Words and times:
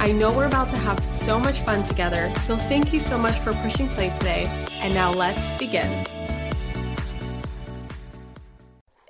I 0.00 0.12
know 0.12 0.34
we're 0.34 0.46
about 0.46 0.70
to 0.70 0.78
have 0.78 1.04
so 1.04 1.38
much 1.38 1.60
fun 1.60 1.82
together, 1.82 2.32
so 2.40 2.56
thank 2.56 2.90
you 2.90 2.98
so 2.98 3.18
much 3.18 3.38
for 3.38 3.52
pushing 3.52 3.86
play 3.86 4.08
today. 4.08 4.46
And 4.80 4.94
now 4.94 5.12
let's 5.12 5.52
begin. 5.58 6.06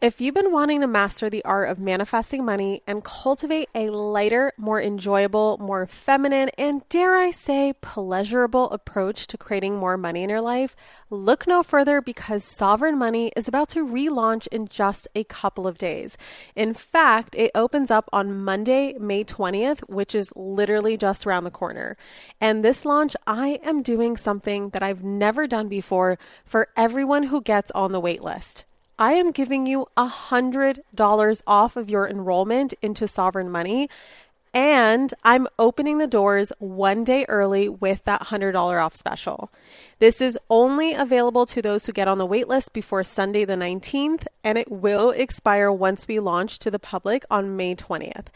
If 0.02 0.18
you've 0.18 0.34
been 0.34 0.50
wanting 0.50 0.80
to 0.80 0.86
master 0.86 1.28
the 1.28 1.44
art 1.44 1.68
of 1.68 1.78
manifesting 1.78 2.42
money 2.42 2.80
and 2.86 3.04
cultivate 3.04 3.68
a 3.74 3.90
lighter, 3.90 4.50
more 4.56 4.80
enjoyable, 4.80 5.58
more 5.58 5.86
feminine, 5.86 6.48
and 6.56 6.88
dare 6.88 7.18
I 7.18 7.32
say, 7.32 7.74
pleasurable 7.82 8.70
approach 8.70 9.26
to 9.26 9.36
creating 9.36 9.76
more 9.76 9.98
money 9.98 10.22
in 10.22 10.30
your 10.30 10.40
life, 10.40 10.74
look 11.10 11.46
no 11.46 11.62
further 11.62 12.00
because 12.00 12.44
Sovereign 12.44 12.96
Money 12.96 13.30
is 13.36 13.46
about 13.46 13.68
to 13.70 13.86
relaunch 13.86 14.46
in 14.46 14.68
just 14.68 15.06
a 15.14 15.24
couple 15.24 15.66
of 15.66 15.76
days. 15.76 16.16
In 16.56 16.72
fact, 16.72 17.34
it 17.34 17.50
opens 17.54 17.90
up 17.90 18.08
on 18.10 18.42
Monday, 18.42 18.94
May 18.98 19.22
20th, 19.22 19.80
which 19.80 20.14
is 20.14 20.32
literally 20.34 20.96
just 20.96 21.26
around 21.26 21.44
the 21.44 21.50
corner. 21.50 21.98
And 22.40 22.64
this 22.64 22.86
launch, 22.86 23.14
I 23.26 23.58
am 23.62 23.82
doing 23.82 24.16
something 24.16 24.70
that 24.70 24.82
I've 24.82 25.04
never 25.04 25.46
done 25.46 25.68
before 25.68 26.18
for 26.46 26.68
everyone 26.74 27.24
who 27.24 27.42
gets 27.42 27.70
on 27.72 27.92
the 27.92 28.00
wait 28.00 28.24
list. 28.24 28.64
I 29.00 29.14
am 29.14 29.30
giving 29.30 29.64
you 29.64 29.86
$100 29.96 31.42
off 31.46 31.76
of 31.76 31.88
your 31.88 32.06
enrollment 32.06 32.74
into 32.82 33.08
Sovereign 33.08 33.50
Money. 33.50 33.88
And 34.52 35.14
I'm 35.24 35.46
opening 35.58 35.96
the 35.96 36.06
doors 36.06 36.52
one 36.58 37.04
day 37.04 37.24
early 37.26 37.66
with 37.66 38.04
that 38.04 38.24
$100 38.24 38.54
off 38.54 38.94
special. 38.94 39.50
This 40.00 40.20
is 40.20 40.38
only 40.50 40.92
available 40.92 41.46
to 41.46 41.62
those 41.62 41.86
who 41.86 41.92
get 41.92 42.08
on 42.08 42.18
the 42.18 42.26
waitlist 42.26 42.74
before 42.74 43.02
Sunday 43.02 43.46
the 43.46 43.54
19th, 43.54 44.26
and 44.44 44.58
it 44.58 44.70
will 44.70 45.12
expire 45.12 45.72
once 45.72 46.06
we 46.06 46.20
launch 46.20 46.58
to 46.58 46.70
the 46.70 46.78
public 46.78 47.24
on 47.30 47.56
May 47.56 47.74
20th. 47.74 48.26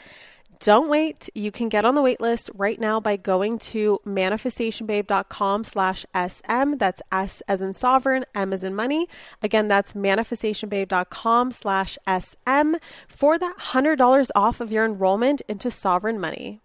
Don't 0.64 0.88
wait. 0.88 1.28
You 1.34 1.52
can 1.52 1.68
get 1.68 1.84
on 1.84 1.94
the 1.94 2.00
wait 2.00 2.22
list 2.22 2.48
right 2.54 2.80
now 2.80 2.98
by 2.98 3.18
going 3.18 3.58
to 3.74 4.00
manifestationbabe.com 4.06 5.62
slash 5.62 6.06
SM. 6.14 6.76
That's 6.78 7.02
S 7.12 7.42
as 7.46 7.60
in 7.60 7.74
sovereign, 7.74 8.24
M 8.34 8.50
as 8.50 8.64
in 8.64 8.74
money. 8.74 9.06
Again, 9.42 9.68
that's 9.68 9.92
manifestationbabe.com 9.92 11.52
slash 11.52 11.98
SM 12.08 12.76
for 13.06 13.36
that 13.36 13.58
$100 13.58 14.30
off 14.34 14.62
of 14.62 14.72
your 14.72 14.86
enrollment 14.86 15.42
into 15.48 15.70
sovereign 15.70 16.18
money. 16.18 16.62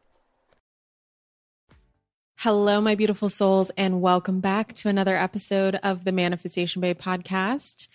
Hello, 2.38 2.80
my 2.80 2.96
beautiful 2.96 3.28
souls, 3.28 3.70
and 3.76 4.00
welcome 4.00 4.40
back 4.40 4.72
to 4.76 4.88
another 4.88 5.18
episode 5.18 5.76
of 5.84 6.06
the 6.06 6.14
Manifestation 6.14 6.82
Babe 6.82 6.98
podcast. 6.98 7.90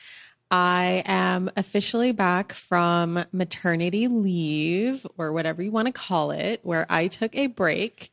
I 0.50 1.02
am 1.06 1.50
officially 1.56 2.12
back 2.12 2.52
from 2.52 3.24
maternity 3.32 4.06
leave 4.08 5.06
or 5.18 5.32
whatever 5.32 5.62
you 5.62 5.70
want 5.70 5.86
to 5.86 5.92
call 5.92 6.30
it, 6.30 6.60
where 6.62 6.86
I 6.88 7.08
took 7.08 7.34
a 7.34 7.48
break 7.48 8.12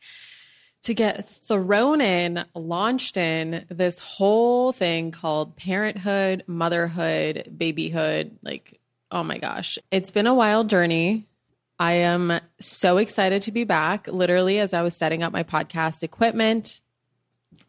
to 0.84 0.94
get 0.96 1.30
thrown 1.30 2.02
in, 2.02 2.44
launched 2.56 3.16
in 3.16 3.66
this 3.70 4.00
whole 4.00 4.72
thing 4.72 5.12
called 5.12 5.56
parenthood, 5.56 6.44
motherhood, 6.47 7.53
babyhood. 7.56 8.40
Like, 8.41 8.80
oh 9.12 9.24
my 9.24 9.38
gosh, 9.38 9.78
it's 9.91 10.09
been 10.09 10.25
a 10.25 10.34
wild 10.34 10.70
journey. 10.70 11.28
I 11.78 11.94
am 11.94 12.40
so 12.59 12.97
excited 12.97 13.44
to 13.44 13.52
be 13.52 13.64
back. 13.64 14.08
Literally, 14.08 14.58
as 14.59 14.74
I 14.74 14.81
was 14.81 14.96
setting 14.96 15.22
up 15.22 15.34
my 15.34 15.44
podcast 15.44 16.02
equipment, 16.02 16.80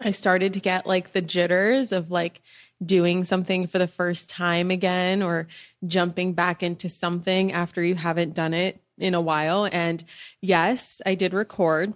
I 0.00 0.12
started 0.12 0.54
to 0.54 0.60
get 0.60 0.86
like 0.86 1.12
the 1.12 1.20
jitters 1.20 1.92
of 1.92 2.10
like, 2.10 2.40
doing 2.84 3.24
something 3.24 3.66
for 3.66 3.78
the 3.78 3.86
first 3.86 4.30
time 4.30 4.70
again 4.70 5.22
or 5.22 5.46
jumping 5.86 6.32
back 6.32 6.62
into 6.62 6.88
something 6.88 7.52
after 7.52 7.82
you 7.82 7.94
haven't 7.94 8.34
done 8.34 8.54
it 8.54 8.80
in 8.98 9.14
a 9.14 9.20
while. 9.20 9.68
And 9.70 10.02
yes, 10.40 11.00
I 11.04 11.14
did 11.14 11.34
record 11.34 11.94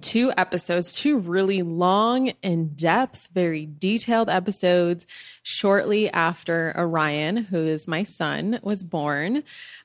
two 0.00 0.32
episodes, 0.36 0.92
two 0.92 1.18
really 1.18 1.62
long, 1.62 2.28
in 2.42 2.74
depth, 2.74 3.28
very 3.32 3.66
detailed 3.66 4.28
episodes 4.28 5.06
shortly 5.42 6.10
after 6.10 6.74
Orion, 6.76 7.36
who 7.36 7.58
is 7.58 7.88
my 7.88 8.02
son, 8.02 8.58
was 8.62 8.82
born. 8.82 9.44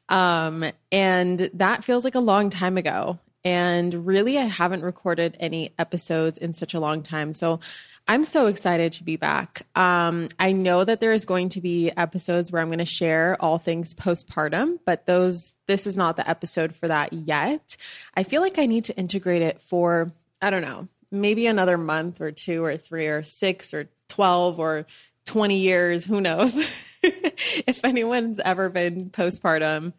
Um, 0.09 0.65
and 0.91 1.49
that 1.53 1.83
feels 1.83 2.03
like 2.03 2.15
a 2.15 2.19
long 2.19 2.49
time 2.49 2.77
ago. 2.77 3.19
And 3.43 4.05
really, 4.05 4.37
I 4.37 4.43
haven't 4.43 4.83
recorded 4.83 5.37
any 5.39 5.73
episodes 5.79 6.37
in 6.37 6.53
such 6.53 6.73
a 6.73 6.79
long 6.79 7.03
time. 7.03 7.33
So 7.33 7.59
I'm 8.07 8.23
so 8.23 8.47
excited 8.47 8.93
to 8.93 9.03
be 9.03 9.17
back. 9.17 9.63
Um, 9.75 10.29
I 10.39 10.53
know 10.53 10.83
that 10.83 11.01
there 11.01 11.11
is 11.11 11.25
going 11.25 11.49
to 11.49 11.61
be 11.61 11.91
episodes 11.91 12.51
where 12.51 12.61
I'm 12.61 12.69
going 12.69 12.79
to 12.79 12.85
share 12.85 13.35
all 13.39 13.59
things 13.59 13.93
postpartum, 13.93 14.79
but 14.85 15.05
those 15.05 15.53
this 15.65 15.85
is 15.85 15.97
not 15.97 16.15
the 16.15 16.27
episode 16.29 16.73
for 16.73 16.87
that 16.87 17.11
yet. 17.11 17.75
I 18.15 18.23
feel 18.23 18.41
like 18.41 18.57
I 18.57 18.65
need 18.65 18.85
to 18.85 18.95
integrate 18.95 19.41
it 19.41 19.59
for 19.59 20.11
I 20.41 20.49
don't 20.49 20.61
know, 20.61 20.87
maybe 21.11 21.47
another 21.47 21.77
month 21.77 22.21
or 22.21 22.31
two 22.31 22.63
or 22.63 22.77
three 22.77 23.07
or 23.07 23.23
six 23.23 23.73
or 23.73 23.89
12 24.09 24.59
or 24.59 24.85
20 25.25 25.57
years, 25.57 26.05
who 26.05 26.21
knows. 26.21 26.57
if 27.03 27.83
anyone's 27.83 28.39
ever 28.39 28.69
been 28.69 29.09
postpartum, 29.09 29.93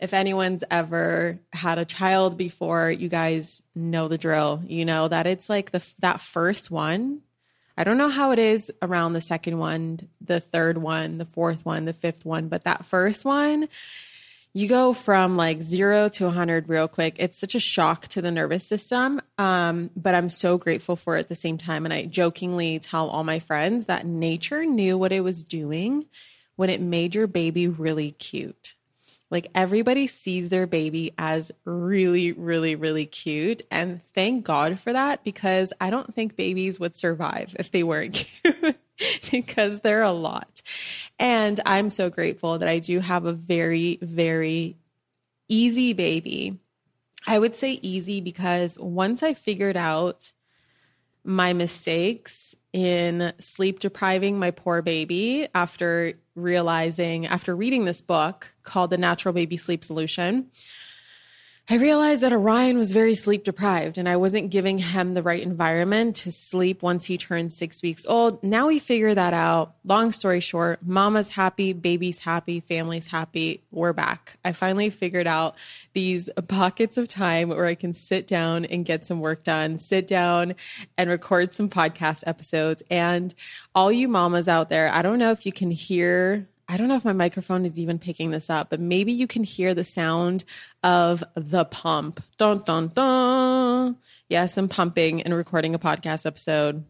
if 0.00 0.14
anyone's 0.14 0.64
ever 0.70 1.38
had 1.52 1.78
a 1.78 1.84
child 1.84 2.36
before, 2.36 2.90
you 2.90 3.08
guys 3.08 3.62
know 3.74 4.08
the 4.08 4.18
drill. 4.18 4.62
You 4.66 4.84
know 4.84 5.08
that 5.08 5.26
it's 5.26 5.48
like 5.48 5.70
the 5.70 5.82
that 6.00 6.20
first 6.20 6.70
one 6.70 7.22
I 7.80 7.84
don't 7.84 7.96
know 7.96 8.10
how 8.10 8.30
it 8.32 8.38
is 8.38 8.70
around 8.82 9.14
the 9.14 9.22
second 9.22 9.56
one, 9.56 10.00
the 10.20 10.38
third 10.38 10.76
one, 10.76 11.16
the 11.16 11.24
fourth 11.24 11.64
one, 11.64 11.86
the 11.86 11.94
fifth 11.94 12.26
one, 12.26 12.48
but 12.48 12.64
that 12.64 12.84
first 12.84 13.24
one, 13.24 13.70
you 14.52 14.68
go 14.68 14.92
from 14.92 15.38
like 15.38 15.62
zero 15.62 16.10
to 16.10 16.24
100 16.26 16.68
real 16.68 16.88
quick. 16.88 17.16
It's 17.18 17.40
such 17.40 17.54
a 17.54 17.58
shock 17.58 18.06
to 18.08 18.20
the 18.20 18.30
nervous 18.30 18.68
system. 18.68 19.22
Um, 19.38 19.88
but 19.96 20.14
I'm 20.14 20.28
so 20.28 20.58
grateful 20.58 20.94
for 20.94 21.16
it 21.16 21.20
at 21.20 21.28
the 21.30 21.34
same 21.34 21.56
time. 21.56 21.86
And 21.86 21.94
I 21.94 22.04
jokingly 22.04 22.80
tell 22.80 23.08
all 23.08 23.24
my 23.24 23.38
friends 23.38 23.86
that 23.86 24.04
nature 24.04 24.66
knew 24.66 24.98
what 24.98 25.12
it 25.12 25.20
was 25.20 25.42
doing 25.42 26.04
when 26.56 26.68
it 26.68 26.82
made 26.82 27.14
your 27.14 27.28
baby 27.28 27.66
really 27.66 28.10
cute. 28.10 28.74
Like 29.30 29.48
everybody 29.54 30.06
sees 30.08 30.48
their 30.48 30.66
baby 30.66 31.12
as 31.16 31.52
really, 31.64 32.32
really, 32.32 32.74
really 32.74 33.06
cute. 33.06 33.62
And 33.70 34.02
thank 34.12 34.44
God 34.44 34.80
for 34.80 34.92
that 34.92 35.22
because 35.22 35.72
I 35.80 35.90
don't 35.90 36.14
think 36.14 36.36
babies 36.36 36.80
would 36.80 36.96
survive 36.96 37.54
if 37.58 37.70
they 37.70 37.84
weren't 37.84 38.14
cute 38.42 38.76
because 39.30 39.80
they're 39.80 40.02
a 40.02 40.10
lot. 40.10 40.62
And 41.18 41.60
I'm 41.64 41.90
so 41.90 42.10
grateful 42.10 42.58
that 42.58 42.68
I 42.68 42.80
do 42.80 42.98
have 42.98 43.24
a 43.24 43.32
very, 43.32 43.98
very 44.02 44.76
easy 45.48 45.92
baby. 45.92 46.58
I 47.26 47.38
would 47.38 47.54
say 47.54 47.78
easy 47.82 48.20
because 48.20 48.78
once 48.78 49.22
I 49.22 49.34
figured 49.34 49.76
out 49.76 50.32
my 51.22 51.52
mistakes 51.52 52.54
in 52.72 53.32
sleep 53.38 53.80
depriving 53.80 54.38
my 54.38 54.50
poor 54.50 54.80
baby 54.80 55.48
after 55.54 56.14
realizing, 56.40 57.26
after 57.26 57.54
reading 57.54 57.84
this 57.84 58.00
book 58.02 58.54
called 58.62 58.90
The 58.90 58.98
Natural 58.98 59.32
Baby 59.32 59.56
Sleep 59.56 59.84
Solution. 59.84 60.50
I 61.72 61.76
realized 61.76 62.24
that 62.24 62.32
Orion 62.32 62.78
was 62.78 62.90
very 62.90 63.14
sleep 63.14 63.44
deprived 63.44 63.96
and 63.96 64.08
I 64.08 64.16
wasn't 64.16 64.50
giving 64.50 64.78
him 64.78 65.14
the 65.14 65.22
right 65.22 65.40
environment 65.40 66.16
to 66.16 66.32
sleep 66.32 66.82
once 66.82 67.04
he 67.04 67.16
turned 67.16 67.52
six 67.52 67.80
weeks 67.80 68.04
old. 68.06 68.42
Now 68.42 68.66
we 68.66 68.80
figure 68.80 69.14
that 69.14 69.32
out. 69.32 69.76
Long 69.84 70.10
story 70.10 70.40
short, 70.40 70.80
mama's 70.84 71.28
happy, 71.28 71.72
baby's 71.72 72.18
happy, 72.18 72.58
family's 72.58 73.06
happy. 73.06 73.62
We're 73.70 73.92
back. 73.92 74.36
I 74.44 74.50
finally 74.50 74.90
figured 74.90 75.28
out 75.28 75.54
these 75.92 76.28
pockets 76.48 76.96
of 76.96 77.06
time 77.06 77.50
where 77.50 77.66
I 77.66 77.76
can 77.76 77.94
sit 77.94 78.26
down 78.26 78.64
and 78.64 78.84
get 78.84 79.06
some 79.06 79.20
work 79.20 79.44
done, 79.44 79.78
sit 79.78 80.08
down 80.08 80.56
and 80.98 81.08
record 81.08 81.54
some 81.54 81.68
podcast 81.70 82.24
episodes. 82.26 82.82
And 82.90 83.32
all 83.76 83.92
you 83.92 84.08
mamas 84.08 84.48
out 84.48 84.70
there, 84.70 84.92
I 84.92 85.02
don't 85.02 85.20
know 85.20 85.30
if 85.30 85.46
you 85.46 85.52
can 85.52 85.70
hear 85.70 86.48
I 86.70 86.76
don't 86.76 86.86
know 86.86 86.94
if 86.94 87.04
my 87.04 87.12
microphone 87.12 87.64
is 87.64 87.80
even 87.80 87.98
picking 87.98 88.30
this 88.30 88.48
up, 88.48 88.70
but 88.70 88.78
maybe 88.78 89.12
you 89.12 89.26
can 89.26 89.42
hear 89.42 89.74
the 89.74 89.82
sound 89.82 90.44
of 90.84 91.24
the 91.34 91.64
pump. 91.64 92.22
Dun, 92.38 92.62
dun, 92.64 92.92
dun. 92.94 93.96
Yes, 94.28 94.56
I'm 94.56 94.68
pumping 94.68 95.20
and 95.22 95.34
recording 95.34 95.74
a 95.74 95.80
podcast 95.80 96.26
episode. 96.26 96.84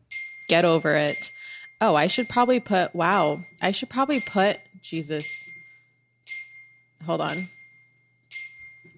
Get 0.48 0.66
over 0.66 0.94
it. 0.94 1.32
Oh, 1.80 1.94
I 1.94 2.08
should 2.08 2.28
probably 2.28 2.60
put, 2.60 2.94
wow, 2.94 3.40
I 3.62 3.70
should 3.70 3.88
probably 3.88 4.20
put, 4.20 4.58
Jesus. 4.82 5.24
Hold 7.06 7.22
on. 7.22 7.48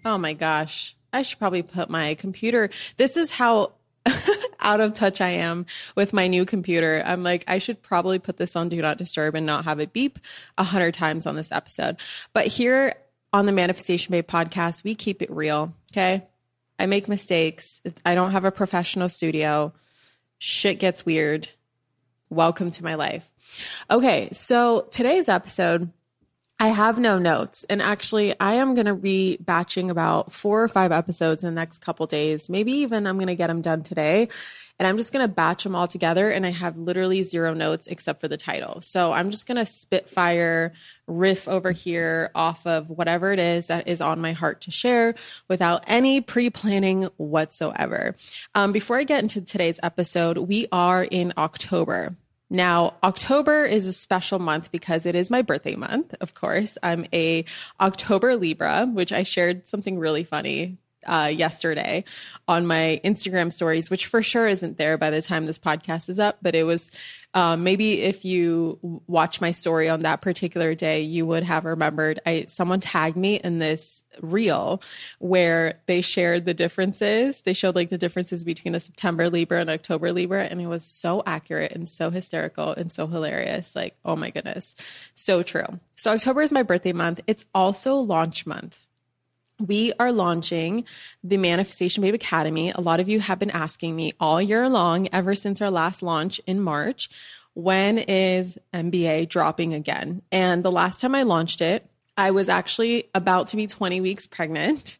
Oh 0.05 0.19
my 0.19 0.33
gosh. 0.33 0.97
I 1.13 1.23
should 1.23 1.39
probably 1.39 1.63
put 1.63 1.91
my 1.91 2.15
computer. 2.15 2.71
This 2.97 3.17
is 3.17 3.31
how 3.31 3.75
out 4.63 4.81
of 4.81 4.95
touch 4.95 5.21
I 5.21 5.31
am 5.31 5.67
with 5.95 6.13
my 6.13 6.29
new 6.29 6.45
computer. 6.45 7.03
I'm 7.05 7.23
like, 7.23 7.45
I 7.47 7.59
should 7.59 7.83
probably 7.83 8.19
put 8.19 8.37
this 8.37 8.57
on 8.57 8.69
Do 8.69 8.81
Not 8.81 8.99
Disturb 8.99 9.35
and 9.35 9.47
not 9.47 9.65
have 9.65 9.81
it 9.81 9.93
beep 9.93 10.19
a 10.57 10.65
hundred 10.65 10.95
times 10.95 11.27
on 11.27 11.37
this 11.37 11.53
episode. 11.53 11.97
But 12.33 12.47
here 12.47 12.95
on 13.33 13.47
the 13.47 13.53
Manifestation 13.53 14.13
Babe 14.13 14.27
podcast, 14.27 14.85
we 14.85 14.95
keep 14.95 15.23
it 15.23 15.31
real. 15.31 15.75
Okay. 15.93 16.25
I 16.79 16.87
make 16.87 17.09
mistakes. 17.09 17.81
I 18.05 18.15
don't 18.15 18.33
have 18.33 18.45
a 18.45 18.51
professional 18.51 19.09
studio. 19.09 19.73
Shit 20.39 20.81
gets 20.81 21.07
weird. 21.07 21.49
Welcome 22.31 22.71
to 22.73 22.85
my 22.85 22.95
life. 22.95 23.31
Okay. 23.91 24.31
So 24.33 24.89
today's 24.91 25.29
episode, 25.29 25.91
I 26.63 26.69
have 26.69 26.97
no 26.97 27.19
notes. 27.19 27.65
And 27.65 27.83
actually, 27.83 28.39
I 28.39 28.55
am 28.55 28.77
going 28.77 28.87
to 28.87 28.95
be 28.95 29.37
batching 29.39 29.91
about 29.91 30.31
four 30.31 30.63
or 30.63 30.69
five 30.69 30.93
episodes 30.93 31.43
in 31.43 31.53
the 31.53 31.61
next 31.61 31.81
couple 31.81 32.07
days. 32.07 32.49
Maybe 32.49 32.71
even 32.71 33.09
I'm 33.09 33.17
going 33.17 33.27
to 33.27 33.35
get 33.35 33.49
them 33.49 33.63
done 33.63 33.83
today. 33.83 34.29
And 34.79 34.87
I'm 34.87 34.97
just 34.97 35.13
going 35.13 35.27
to 35.27 35.35
batch 35.35 35.65
them 35.65 35.75
all 35.75 35.89
together. 35.89 36.31
And 36.31 36.47
I 36.47 36.51
have 36.51 36.79
literally 36.79 37.25
zero 37.25 37.53
notes 37.53 37.89
except 37.89 38.21
for 38.21 38.29
the 38.29 38.37
title. 38.37 38.81
So 38.81 39.13
I'm 39.13 39.33
just 39.33 39.49
going 39.49 39.57
to 39.57 39.67
spitfire, 39.67 40.73
riff 41.09 41.49
over 41.49 41.73
here 41.73 42.31
off 42.33 42.65
of 42.65 42.89
whatever 42.89 43.33
it 43.33 43.41
is 43.41 43.67
that 43.67 43.89
is 43.89 44.01
on 44.01 44.21
my 44.21 44.33
heart 44.33 44.61
to 44.61 44.71
share 44.71 45.17
without 45.49 45.83
any 45.89 46.21
pre 46.21 46.49
planning 46.49 47.09
whatsoever. 47.17 48.15
Um, 48.55 48.71
before 48.71 48.99
I 48.99 49.03
get 49.03 49.21
into 49.25 49.41
today's 49.41 49.81
episode, 49.83 50.39
we 50.39 50.69
are 50.71 51.03
in 51.03 51.33
October. 51.37 52.15
Now, 52.53 52.97
October 53.03 53.65
is 53.65 53.87
a 53.87 53.95
special 53.95 54.39
month 54.39 54.71
because 54.71 55.07
it 55.07 55.15
is 55.15 55.31
my 55.31 55.41
birthday 55.41 55.75
month, 55.75 56.15
of 56.21 56.35
course. 56.35 56.77
I'm 56.83 57.07
a 57.11 57.47
October 57.81 58.37
Libra, 58.37 58.85
which 58.85 59.11
I 59.11 59.23
shared 59.23 59.67
something 59.67 59.99
really 59.99 60.23
funny 60.23 60.77
uh, 61.07 61.31
yesterday 61.35 62.05
on 62.49 62.67
my 62.67 63.01
Instagram 63.05 63.53
stories, 63.53 63.91
which 63.91 64.07
for 64.07 64.23
sure 64.23 64.47
isn't 64.47 64.79
there 64.79 64.99
by 64.99 65.11
the 65.11 65.23
time 65.23 65.47
this 65.47 65.59
podcast 65.59 66.09
is 66.09 66.19
up. 66.19 66.39
But 66.43 66.55
it 66.55 66.65
was 66.65 66.91
um, 67.35 67.65
maybe 67.65 68.03
if 68.03 68.25
you 68.25 68.79
watch 69.07 69.41
my 69.41 69.53
story 69.53 69.89
on 69.89 70.01
that 70.01 70.21
particular 70.21 70.75
day, 70.75 71.01
you 71.01 71.25
would 71.27 71.45
have 71.45 71.65
remembered. 71.65 72.21
I 72.27 72.45
someone 72.49 72.81
tagged 72.81 73.17
me 73.17 73.37
in 73.37 73.59
this 73.59 74.03
reel 74.21 74.83
where 75.19 75.81
they 75.87 76.03
shared 76.03 76.45
the 76.45 76.55
differences. 76.55 77.41
They 77.43 77.55
showed 77.55 77.75
like 77.75 77.89
the 77.89 77.99
differences 77.99 78.45
between 78.45 78.75
a 78.75 78.81
September 78.81 79.31
Libra 79.31 79.61
and 79.61 79.71
October 79.71 80.13
Libra, 80.13 80.45
and 80.45 80.61
it 80.61 80.67
was 80.67 80.85
so 80.85 81.23
accurate 81.25 81.73
and 81.73 81.89
so 81.89 82.11
hysterical 82.11 82.73
and 82.73 82.93
so 82.93 83.07
hilarious. 83.07 83.75
Like, 83.75 83.97
oh 84.05 84.17
my 84.17 84.31
goodness, 84.31 84.75
so 85.15 85.43
true. 85.43 85.81
So 85.97 86.13
October 86.13 86.43
is 86.43 86.53
my 86.53 86.63
birthday 86.63 86.93
month. 86.93 87.21
It's 87.27 87.47
also 87.55 87.97
launch 87.97 88.47
month 88.47 88.79
we 89.63 89.93
are 89.99 90.13
launching 90.13 90.85
the 91.23 91.37
Manifestation 91.37 92.03
Babe 92.03 92.15
Academy. 92.15 92.71
A 92.71 92.81
lot 92.81 93.01
of 93.01 93.09
you 93.09 93.21
have 93.21 93.39
been 93.39 93.51
asking 93.51 93.95
me 93.95 94.13
all 94.19 94.43
year 94.43 94.69
long, 94.69 95.09
ever 95.13 95.35
since 95.35 95.63
our 95.63 95.71
last 95.71 96.03
launch 96.03 96.41
in 96.47 96.61
March, 96.61 97.09
when 97.55 97.99
is 97.99 98.59
MBA 98.75 99.29
dropping 99.29 99.73
again? 99.73 100.23
And 100.33 100.65
the 100.65 100.73
last 100.73 101.01
time 101.01 101.15
I 101.15 101.23
launched 101.23 101.61
it, 101.61 101.87
I 102.17 102.33
was 102.33 102.49
actually 102.49 103.09
about 103.15 103.49
to 103.49 103.57
be 103.57 103.67
20 103.67 104.01
weeks 104.01 104.27
pregnant. 104.27 104.99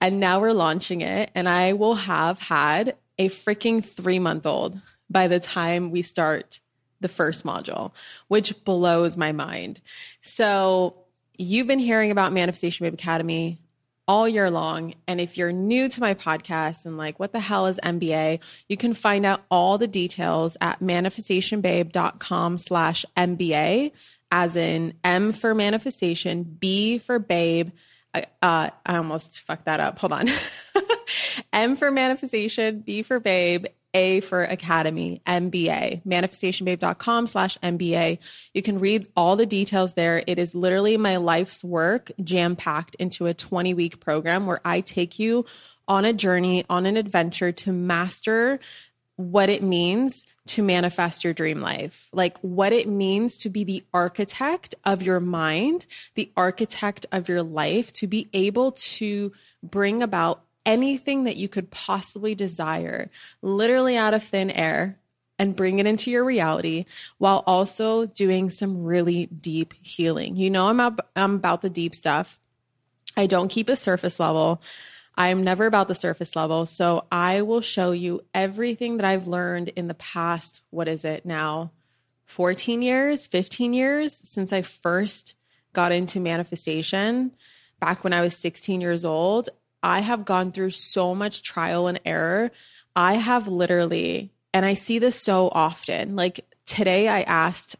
And 0.00 0.20
now 0.20 0.40
we're 0.40 0.52
launching 0.52 1.00
it. 1.00 1.30
And 1.34 1.48
I 1.48 1.72
will 1.72 1.94
have 1.94 2.38
had 2.38 2.96
a 3.18 3.28
freaking 3.28 3.82
three 3.82 4.18
month 4.18 4.44
old 4.44 4.80
by 5.08 5.28
the 5.28 5.40
time 5.40 5.90
we 5.90 6.02
start 6.02 6.60
the 7.00 7.08
first 7.08 7.44
module, 7.44 7.92
which 8.28 8.64
blows 8.64 9.16
my 9.16 9.32
mind. 9.32 9.80
So, 10.20 10.96
you've 11.36 11.66
been 11.66 11.80
hearing 11.80 12.10
about 12.10 12.32
Manifestation 12.32 12.84
Babe 12.84 12.94
Academy 12.94 13.58
all 14.06 14.28
year 14.28 14.50
long. 14.50 14.94
And 15.08 15.20
if 15.20 15.38
you're 15.38 15.52
new 15.52 15.88
to 15.88 16.00
my 16.00 16.14
podcast 16.14 16.86
and 16.86 16.96
like, 16.96 17.18
what 17.18 17.32
the 17.32 17.40
hell 17.40 17.66
is 17.66 17.80
MBA? 17.82 18.40
You 18.68 18.76
can 18.76 18.94
find 18.94 19.24
out 19.24 19.42
all 19.50 19.78
the 19.78 19.86
details 19.86 20.56
at 20.60 20.80
manifestationbabe.com 20.80 22.58
slash 22.58 23.04
MBA, 23.16 23.92
as 24.30 24.56
in 24.56 24.94
M 25.02 25.32
for 25.32 25.54
manifestation, 25.54 26.42
B 26.42 26.98
for 26.98 27.18
babe. 27.18 27.70
I, 28.14 28.26
Uh, 28.42 28.70
I 28.86 28.96
almost 28.96 29.40
fucked 29.40 29.64
that 29.66 29.80
up. 29.80 29.98
Hold 29.98 30.12
on. 30.12 30.28
M 31.52 31.76
for 31.76 31.90
manifestation, 31.90 32.80
B 32.80 33.02
for 33.02 33.20
babe, 33.20 33.66
a 33.94 34.20
for 34.20 34.42
Academy, 34.42 35.22
MBA, 35.26 36.04
manifestationbabe.com 36.04 37.26
slash 37.28 37.56
MBA. 37.58 38.18
You 38.52 38.62
can 38.62 38.80
read 38.80 39.08
all 39.16 39.36
the 39.36 39.46
details 39.46 39.94
there. 39.94 40.22
It 40.26 40.38
is 40.38 40.54
literally 40.54 40.96
my 40.96 41.16
life's 41.16 41.64
work 41.64 42.10
jam 42.22 42.56
packed 42.56 42.96
into 42.96 43.26
a 43.26 43.34
20 43.34 43.72
week 43.72 44.00
program 44.00 44.46
where 44.46 44.60
I 44.64 44.80
take 44.80 45.18
you 45.18 45.46
on 45.86 46.04
a 46.04 46.12
journey, 46.12 46.64
on 46.68 46.86
an 46.86 46.96
adventure 46.96 47.52
to 47.52 47.72
master 47.72 48.58
what 49.16 49.48
it 49.48 49.62
means 49.62 50.26
to 50.46 50.62
manifest 50.62 51.24
your 51.24 51.32
dream 51.32 51.60
life, 51.60 52.08
like 52.12 52.36
what 52.40 52.72
it 52.72 52.88
means 52.88 53.38
to 53.38 53.48
be 53.48 53.64
the 53.64 53.84
architect 53.94 54.74
of 54.84 55.02
your 55.02 55.20
mind, 55.20 55.86
the 56.16 56.30
architect 56.36 57.06
of 57.12 57.28
your 57.28 57.42
life, 57.42 57.92
to 57.92 58.06
be 58.06 58.28
able 58.32 58.72
to 58.72 59.32
bring 59.62 60.02
about 60.02 60.43
anything 60.66 61.24
that 61.24 61.36
you 61.36 61.48
could 61.48 61.70
possibly 61.70 62.34
desire, 62.34 63.10
literally 63.42 63.96
out 63.96 64.14
of 64.14 64.22
thin 64.22 64.50
air, 64.50 64.98
and 65.38 65.56
bring 65.56 65.78
it 65.78 65.86
into 65.86 66.10
your 66.10 66.24
reality 66.24 66.84
while 67.18 67.42
also 67.46 68.06
doing 68.06 68.50
some 68.50 68.84
really 68.84 69.26
deep 69.26 69.74
healing. 69.82 70.36
You 70.36 70.50
know, 70.50 70.68
I'm, 70.68 70.80
I'm 71.16 71.34
about 71.34 71.60
the 71.60 71.70
deep 71.70 71.94
stuff. 71.94 72.38
I 73.16 73.26
don't 73.26 73.48
keep 73.48 73.68
a 73.68 73.76
surface 73.76 74.20
level. 74.20 74.62
I'm 75.16 75.42
never 75.42 75.66
about 75.66 75.88
the 75.88 75.94
surface 75.94 76.34
level. 76.34 76.66
So 76.66 77.04
I 77.10 77.42
will 77.42 77.60
show 77.60 77.92
you 77.92 78.22
everything 78.32 78.96
that 78.96 79.06
I've 79.06 79.28
learned 79.28 79.68
in 79.68 79.86
the 79.86 79.94
past, 79.94 80.62
what 80.70 80.88
is 80.88 81.04
it 81.04 81.24
now? 81.24 81.70
14 82.26 82.82
years, 82.82 83.26
15 83.26 83.74
years 83.74 84.14
since 84.14 84.52
I 84.52 84.62
first 84.62 85.36
got 85.72 85.92
into 85.92 86.20
manifestation 86.20 87.32
back 87.80 88.02
when 88.02 88.12
I 88.12 88.22
was 88.22 88.36
16 88.38 88.80
years 88.80 89.04
old. 89.04 89.50
I 89.84 90.00
have 90.00 90.24
gone 90.24 90.50
through 90.50 90.70
so 90.70 91.14
much 91.14 91.42
trial 91.42 91.88
and 91.88 92.00
error. 92.06 92.50
I 92.96 93.14
have 93.14 93.48
literally, 93.48 94.32
and 94.54 94.64
I 94.64 94.72
see 94.74 94.98
this 94.98 95.14
so 95.14 95.50
often. 95.52 96.16
Like 96.16 96.46
today, 96.64 97.06
I 97.06 97.20
asked 97.20 97.76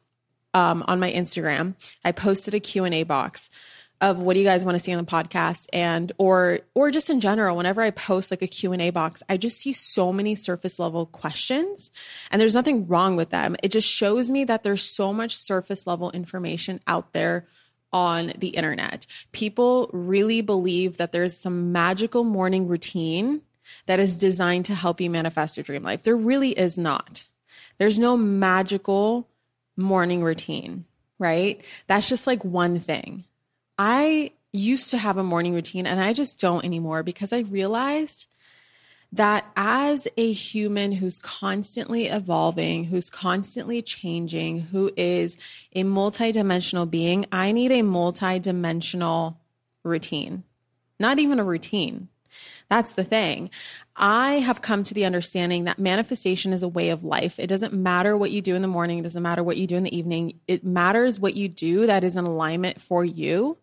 um, 0.53 0.85
on 0.87 1.01
my 1.01 1.11
Instagram, 1.11 1.75
I 2.05 2.13
posted 2.13 2.53
a 2.53 2.61
Q 2.61 2.85
and 2.85 2.95
A 2.95 3.05
box 3.05 3.49
of 4.03 4.19
what 4.19 4.35
do 4.35 4.41
you 4.41 4.45
guys 4.45 4.67
want 4.67 4.75
to 4.75 4.81
see 4.81 4.93
on 4.93 5.03
the 5.03 5.11
podcast 5.11 5.67
and 5.73 6.13
or 6.19 6.61
or 6.75 6.91
just 6.91 7.09
in 7.09 7.21
general 7.21 7.57
whenever 7.57 7.81
i 7.81 7.91
post 7.91 8.31
like 8.31 8.43
a 8.43 8.47
q&a 8.47 8.91
box 8.91 9.23
i 9.29 9.37
just 9.37 9.59
see 9.59 9.73
so 9.73 10.13
many 10.13 10.35
surface 10.35 10.81
level 10.81 11.07
questions 11.07 11.93
and 12.31 12.41
there's 12.41 12.57
nothing 12.57 12.89
wrong 12.89 13.15
with 13.15 13.31
them 13.31 13.55
it 13.63 13.71
just 13.71 13.89
shows 13.89 14.33
me 14.33 14.45
that 14.45 14.65
there's 14.65 14.83
so 14.83 15.13
much 15.13 15.37
surface 15.37 15.87
level 15.87 16.11
information 16.11 16.81
out 16.89 17.13
there 17.13 17.47
on 17.95 18.33
the 18.37 18.49
internet. 18.49 19.07
People 19.31 19.89
really 19.93 20.43
believe 20.43 20.97
that 20.97 21.13
there's 21.13 21.37
some 21.37 21.71
magical 21.71 22.25
morning 22.25 22.67
routine 22.67 23.41
that 23.87 24.01
is 24.01 24.19
designed 24.19 24.65
to 24.65 24.75
help 24.75 25.01
you 25.01 25.09
manifest 25.09 25.57
your 25.57 25.65
dream 25.65 25.85
life. 25.85 26.03
There 26.03 26.17
really 26.17 26.51
is 26.51 26.77
not. 26.77 27.25
There's 27.79 27.99
no 27.99 28.17
magical 28.17 29.29
morning 29.77 30.25
routine, 30.25 30.85
right? 31.21 31.63
That's 31.87 32.09
just 32.09 32.27
like 32.27 32.45
one 32.45 32.81
thing. 32.81 33.25
I 33.79 34.33
used 34.53 34.91
to 34.91 34.99
have 34.99 35.17
a 35.17 35.25
morning 35.25 35.55
routine 35.55 35.87
and 35.87 36.01
I 36.01 36.13
just 36.13 36.41
don't 36.41 36.65
anymore 36.65 37.05
because 37.05 37.33
I 37.33 37.41
realized 37.41 38.27
that 39.15 39.47
as 39.55 40.09
a 40.17 40.33
human 40.33 40.91
who's 40.91 41.21
constantly 41.21 42.09
evolving, 42.09 42.85
who's 42.85 43.11
constantly 43.11 43.81
changing, 43.81 44.61
who 44.61 44.91
is 44.97 45.39
a 45.73 45.85
multidimensional 45.85 46.91
being, 46.91 47.25
I 47.31 47.53
need 47.53 47.71
a 47.71 47.83
multidimensional 47.83 49.37
routine. 49.85 50.43
Not 50.99 51.21
even 51.21 51.39
a 51.39 51.45
routine. 51.45 52.09
That's 52.69 52.95
the 52.95 53.05
thing. 53.05 53.51
I 53.95 54.35
have 54.35 54.63
come 54.63 54.83
to 54.83 54.95
the 54.95 55.05
understanding 55.05 55.65
that 55.65 55.79
manifestation 55.79 56.53
is 56.53 56.65
a 56.65 56.69
way 56.69 56.89
of 56.89 57.05
life. 57.05 57.39
It 57.39 57.47
doesn't 57.47 57.73
matter 57.73 58.17
what 58.17 58.33
you 58.33 58.43
do 58.43 58.57
in 58.57 58.63
the 58.63 58.69
morning, 58.69 58.99
it 58.99 59.03
doesn't 59.03 59.23
matter 59.23 59.45
what 59.45 59.59
you 59.59 59.69
do 59.69 59.77
in 59.77 59.85
the 59.85 59.97
evening. 59.97 60.41
It 60.49 60.65
matters 60.65 61.21
what 61.21 61.37
you 61.37 61.49
do 61.49 61.87
that 61.87 62.03
is 62.03 62.17
in 62.17 62.25
alignment 62.25 62.83
for 62.83 63.05
you 63.05 63.59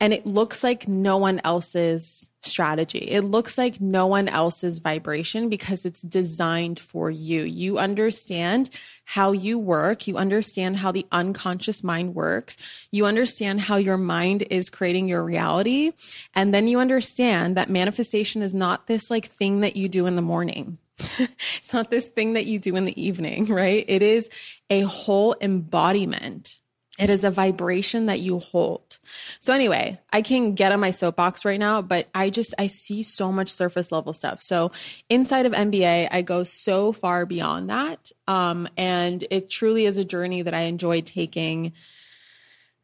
and 0.00 0.12
it 0.12 0.26
looks 0.26 0.62
like 0.62 0.86
no 0.86 1.16
one 1.16 1.40
else's 1.42 2.28
strategy. 2.40 3.00
It 3.00 3.22
looks 3.22 3.58
like 3.58 3.80
no 3.80 4.06
one 4.06 4.28
else's 4.28 4.78
vibration 4.78 5.48
because 5.48 5.84
it's 5.84 6.02
designed 6.02 6.78
for 6.78 7.10
you. 7.10 7.42
You 7.42 7.78
understand 7.78 8.70
how 9.04 9.32
you 9.32 9.58
work. 9.58 10.06
You 10.06 10.16
understand 10.16 10.76
how 10.76 10.92
the 10.92 11.06
unconscious 11.10 11.82
mind 11.82 12.14
works. 12.14 12.56
You 12.92 13.06
understand 13.06 13.62
how 13.62 13.76
your 13.76 13.96
mind 13.96 14.44
is 14.50 14.70
creating 14.70 15.08
your 15.08 15.24
reality. 15.24 15.92
And 16.32 16.54
then 16.54 16.68
you 16.68 16.78
understand 16.78 17.56
that 17.56 17.68
manifestation 17.68 18.42
is 18.42 18.54
not 18.54 18.86
this 18.86 19.10
like 19.10 19.26
thing 19.26 19.60
that 19.60 19.76
you 19.76 19.88
do 19.88 20.06
in 20.06 20.14
the 20.14 20.22
morning. 20.22 20.78
it's 20.98 21.72
not 21.72 21.90
this 21.90 22.08
thing 22.08 22.34
that 22.34 22.46
you 22.46 22.60
do 22.60 22.76
in 22.76 22.84
the 22.84 23.00
evening, 23.00 23.46
right? 23.46 23.84
It 23.88 24.02
is 24.02 24.30
a 24.70 24.82
whole 24.82 25.34
embodiment 25.40 26.56
it 26.98 27.10
is 27.10 27.24
a 27.24 27.30
vibration 27.30 28.06
that 28.06 28.20
you 28.20 28.40
hold. 28.40 28.98
So 29.38 29.54
anyway, 29.54 30.00
I 30.12 30.22
can 30.22 30.54
get 30.54 30.72
on 30.72 30.80
my 30.80 30.90
soapbox 30.90 31.44
right 31.44 31.60
now, 31.60 31.80
but 31.80 32.08
I 32.14 32.30
just 32.30 32.54
I 32.58 32.66
see 32.66 33.02
so 33.02 33.30
much 33.30 33.50
surface 33.50 33.92
level 33.92 34.12
stuff. 34.12 34.42
So 34.42 34.72
inside 35.08 35.46
of 35.46 35.52
MBA, 35.52 36.08
I 36.10 36.22
go 36.22 36.44
so 36.44 36.92
far 36.92 37.24
beyond 37.24 37.70
that. 37.70 38.10
Um, 38.26 38.68
and 38.76 39.24
it 39.30 39.48
truly 39.48 39.84
is 39.84 39.96
a 39.96 40.04
journey 40.04 40.42
that 40.42 40.54
I 40.54 40.62
enjoy 40.62 41.02
taking 41.02 41.72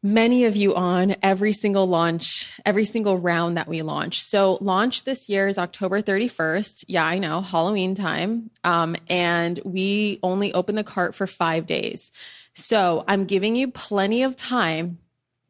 many 0.05 0.45
of 0.45 0.55
you 0.55 0.75
on 0.75 1.15
every 1.23 1.51
single 1.51 1.87
launch, 1.87 2.53
every 2.63 2.85
single 2.85 3.17
round 3.17 3.57
that 3.57 3.67
we 3.67 3.81
launch. 3.81 4.21
So 4.21 4.59
launch 4.61 5.03
this 5.03 5.27
year 5.27 5.47
is 5.47 5.57
October 5.57 5.99
31st. 5.99 6.85
Yeah, 6.87 7.03
I 7.03 7.17
know, 7.17 7.41
Halloween 7.41 7.95
time. 7.95 8.51
Um, 8.63 8.95
and 9.09 9.59
we 9.65 10.19
only 10.21 10.53
open 10.53 10.75
the 10.75 10.83
cart 10.83 11.15
for 11.15 11.25
five 11.25 11.65
days. 11.65 12.11
So 12.53 13.03
I'm 13.07 13.25
giving 13.25 13.55
you 13.55 13.71
plenty 13.71 14.21
of 14.21 14.35
time 14.35 14.99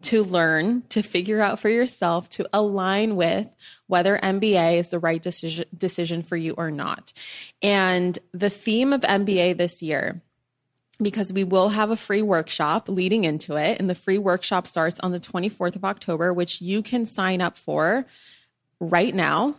to 0.03 0.23
learn, 0.23 0.83
to 0.83 1.01
figure 1.01 1.41
out 1.41 1.59
for 1.59 1.67
yourself, 1.67 2.29
to 2.29 2.47
align 2.53 3.17
with 3.17 3.49
whether 3.87 4.17
MBA 4.17 4.77
is 4.77 4.89
the 4.89 4.99
right 4.99 5.21
decision, 5.21 5.65
decision 5.77 6.23
for 6.23 6.37
you 6.37 6.53
or 6.53 6.71
not. 6.71 7.11
And 7.61 8.17
the 8.31 8.49
theme 8.49 8.93
of 8.93 9.01
MBA 9.01 9.57
this 9.57 9.81
year, 9.81 10.21
because 11.01 11.33
we 11.33 11.43
will 11.43 11.69
have 11.69 11.91
a 11.91 11.95
free 11.95 12.21
workshop 12.21 12.87
leading 12.89 13.23
into 13.23 13.55
it, 13.55 13.79
and 13.79 13.89
the 13.89 13.95
free 13.95 14.17
workshop 14.17 14.67
starts 14.67 14.99
on 14.99 15.11
the 15.11 15.19
24th 15.19 15.75
of 15.75 15.83
October, 15.83 16.33
which 16.33 16.61
you 16.61 16.81
can 16.81 17.05
sign 17.05 17.41
up 17.41 17.57
for 17.57 18.05
right 18.79 19.13
now 19.13 19.55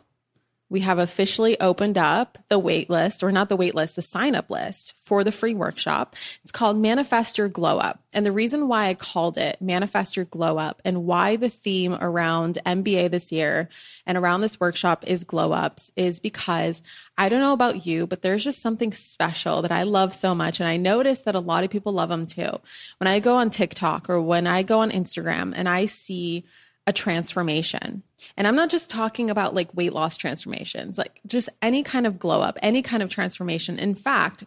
we 0.68 0.80
have 0.80 0.98
officially 0.98 1.58
opened 1.60 1.96
up 1.96 2.38
the 2.48 2.58
wait 2.58 2.90
list, 2.90 3.22
or 3.22 3.30
not 3.30 3.48
the 3.48 3.56
wait 3.56 3.74
list, 3.74 3.96
the 3.96 4.02
sign 4.02 4.34
up 4.34 4.50
list 4.50 4.94
for 5.02 5.22
the 5.22 5.30
free 5.30 5.54
workshop. 5.54 6.16
It's 6.42 6.50
called 6.50 6.76
Manifest 6.76 7.38
Your 7.38 7.48
Glow 7.48 7.78
Up. 7.78 8.00
And 8.12 8.26
the 8.26 8.32
reason 8.32 8.66
why 8.66 8.88
I 8.88 8.94
called 8.94 9.38
it 9.38 9.60
Manifest 9.60 10.16
Your 10.16 10.24
Glow 10.24 10.58
Up 10.58 10.82
and 10.84 11.04
why 11.04 11.36
the 11.36 11.48
theme 11.48 11.94
around 11.94 12.58
MBA 12.66 13.10
this 13.10 13.30
year 13.30 13.68
and 14.06 14.18
around 14.18 14.40
this 14.40 14.58
workshop 14.58 15.04
is 15.06 15.22
glow 15.24 15.52
ups 15.52 15.92
is 15.96 16.18
because 16.18 16.82
I 17.16 17.28
don't 17.28 17.40
know 17.40 17.52
about 17.52 17.86
you, 17.86 18.06
but 18.06 18.22
there's 18.22 18.42
just 18.42 18.62
something 18.62 18.92
special 18.92 19.62
that 19.62 19.72
I 19.72 19.84
love 19.84 20.14
so 20.14 20.34
much. 20.34 20.58
And 20.58 20.68
I 20.68 20.78
notice 20.78 21.22
that 21.22 21.34
a 21.34 21.40
lot 21.40 21.62
of 21.62 21.70
people 21.70 21.92
love 21.92 22.08
them 22.08 22.26
too. 22.26 22.58
When 22.98 23.06
I 23.06 23.20
go 23.20 23.36
on 23.36 23.50
TikTok 23.50 24.10
or 24.10 24.20
when 24.20 24.46
I 24.46 24.62
go 24.62 24.80
on 24.80 24.90
Instagram 24.90 25.52
and 25.54 25.68
I 25.68 25.86
see 25.86 26.44
a 26.86 26.92
transformation. 26.92 28.02
And 28.36 28.46
I'm 28.46 28.54
not 28.54 28.70
just 28.70 28.90
talking 28.90 29.28
about 29.28 29.54
like 29.54 29.74
weight 29.74 29.92
loss 29.92 30.16
transformations, 30.16 30.98
like 30.98 31.20
just 31.26 31.48
any 31.60 31.82
kind 31.82 32.06
of 32.06 32.18
glow 32.18 32.40
up, 32.40 32.58
any 32.62 32.82
kind 32.82 33.02
of 33.02 33.10
transformation. 33.10 33.78
In 33.78 33.94
fact, 33.94 34.44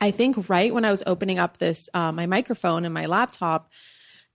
I 0.00 0.10
think 0.10 0.48
right 0.48 0.72
when 0.72 0.84
I 0.84 0.90
was 0.90 1.02
opening 1.06 1.38
up 1.38 1.58
this, 1.58 1.90
uh, 1.92 2.12
my 2.12 2.26
microphone 2.26 2.84
and 2.84 2.94
my 2.94 3.06
laptop, 3.06 3.70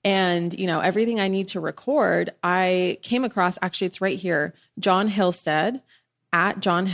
and 0.03 0.53
you 0.53 0.67
know 0.67 0.81
everything 0.81 1.19
I 1.19 1.29
need 1.29 1.47
to 1.49 1.59
record, 1.59 2.31
I 2.43 2.99
came 3.01 3.23
across 3.23 3.57
actually 3.61 3.87
it's 3.87 4.01
right 4.01 4.19
here, 4.19 4.53
Jon 4.77 5.09
Hillstead 5.09 5.81
at 6.31 6.59
John. 6.59 6.89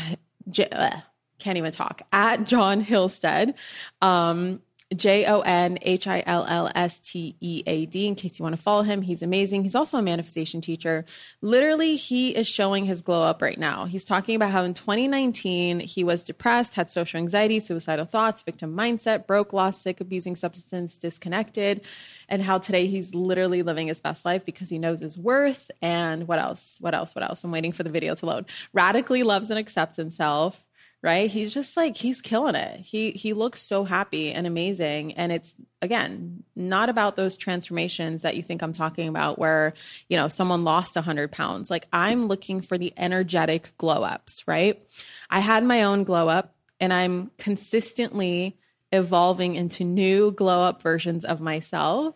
J- 0.50 0.70
uh, 0.70 0.98
can't 1.40 1.58
even 1.58 1.72
talk 1.72 2.04
at 2.14 2.46
Jon 2.46 2.86
Hillstead. 2.86 3.56
Um, 4.02 4.62
J 4.96 5.26
O 5.26 5.40
N 5.42 5.78
H 5.82 6.08
I 6.08 6.24
L 6.26 6.46
L 6.48 6.70
S 6.76 7.00
T 7.00 7.36
E 7.40 7.64
A 7.66 7.86
D, 7.86 8.08
in 8.08 8.16
case 8.16 8.38
you 8.38 8.44
want 8.44 8.56
to 8.56 8.62
follow 8.62 8.84
him. 8.84 9.02
He's 9.02 9.22
amazing. 9.22 9.64
He's 9.64 9.76
also 9.76 9.98
a 9.98 10.02
manifestation 10.02 10.62
teacher. 10.62 11.06
Literally, 11.42 11.96
he 11.96 12.36
is 12.36 12.48
showing 12.48 12.86
his 12.86 13.02
glow 13.02 13.24
up 13.24 13.42
right 13.42 13.58
now. 13.58 13.86
He's 13.86 14.06
talking 14.06 14.36
about 14.36 14.52
how 14.52 14.64
in 14.64 14.74
2019, 14.74 15.80
he 15.80 16.04
was 16.04 16.24
depressed, 16.24 16.76
had 16.76 16.90
social 16.90 17.20
anxiety, 17.20 17.60
suicidal 17.60 18.06
thoughts, 18.06 18.42
victim 18.42 18.76
mindset, 18.76 19.28
broke, 19.28 19.54
lost, 19.54 19.82
sick, 19.82 20.02
abusing 20.02 20.36
substance, 20.36 20.98
disconnected, 20.98 21.82
and 22.28 22.42
how 22.42 22.58
today 22.58 22.88
he's 22.88 23.16
literally 23.16 23.64
living 23.64 23.88
his 23.88 24.02
best 24.02 24.26
life 24.26 24.46
because 24.46 24.70
he 24.70 24.80
knows 24.80 25.00
his 25.00 25.18
worth. 25.18 25.72
And 25.82 26.28
what 26.28 26.40
else? 26.40 26.78
What 26.82 26.94
else? 26.94 27.16
What 27.16 27.24
else? 27.24 27.44
I'm 27.44 27.52
waiting 27.52 27.72
for 27.72 27.84
the 27.84 27.90
video 27.90 28.16
to 28.16 28.26
load. 28.26 28.46
Radically 28.74 29.24
loves 29.24 29.50
and 29.50 29.60
accepts 29.60 29.96
himself 29.96 30.66
right? 31.04 31.32
He's 31.32 31.54
just 31.54 31.76
like 31.76 31.98
he's 31.98 32.22
killing 32.22 32.56
it. 32.56 32.80
He 32.82 33.12
he 33.12 33.34
looks 33.34 33.62
so 33.62 33.84
happy 33.84 34.32
and 34.32 34.46
amazing. 34.46 35.14
And 35.14 35.32
it's 35.32 35.56
again 35.82 36.44
not 36.56 36.90
about 36.90 37.16
those 37.16 37.38
transformations 37.38 38.22
that 38.22 38.36
you 38.36 38.44
think 38.44 38.62
i'm 38.62 38.74
talking 38.74 39.08
about 39.08 39.40
where 39.40 39.74
you 40.10 40.18
know 40.18 40.28
someone 40.28 40.64
lost 40.64 40.96
100 40.96 41.32
pounds. 41.32 41.72
Like 41.72 41.88
i'm 41.92 42.28
looking 42.28 42.62
for 42.62 42.78
the 42.78 42.94
energetic 42.98 43.74
glow 43.78 44.04
ups 44.04 44.44
right? 44.48 44.82
I 45.30 45.40
had 45.40 45.64
my 45.64 45.84
own 45.84 46.04
glow 46.04 46.30
up 46.30 46.56
and 46.80 46.94
i'm 46.94 47.32
consistently 47.38 48.58
evolving 48.92 49.56
into 49.56 49.84
new 49.84 50.32
glow 50.32 50.64
up 50.64 50.82
versions 50.82 51.26
of 51.26 51.40
myself. 51.40 52.16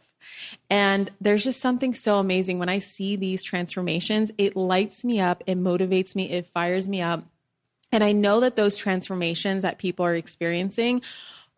And 0.69 1.11
there's 1.21 1.43
just 1.43 1.61
something 1.61 1.93
so 1.93 2.17
amazing. 2.17 2.57
When 2.57 2.67
I 2.67 2.79
see 2.79 3.15
these 3.15 3.43
transformations. 3.43 4.31
It 4.37 4.55
lights 4.55 5.05
me 5.05 5.19
up, 5.19 5.43
it 5.45 5.57
motivates 5.57 6.15
me, 6.15 6.31
it 6.31 6.47
fires 6.47 6.89
me 6.89 7.01
up 7.01 7.23
and 7.91 8.03
I 8.03 8.11
know 8.11 8.41
that 8.41 8.55
those 8.55 8.77
transformations 8.77 9.61
that 9.61 9.77
people 9.77 10.05
are 10.05 10.15
experiencing 10.15 11.01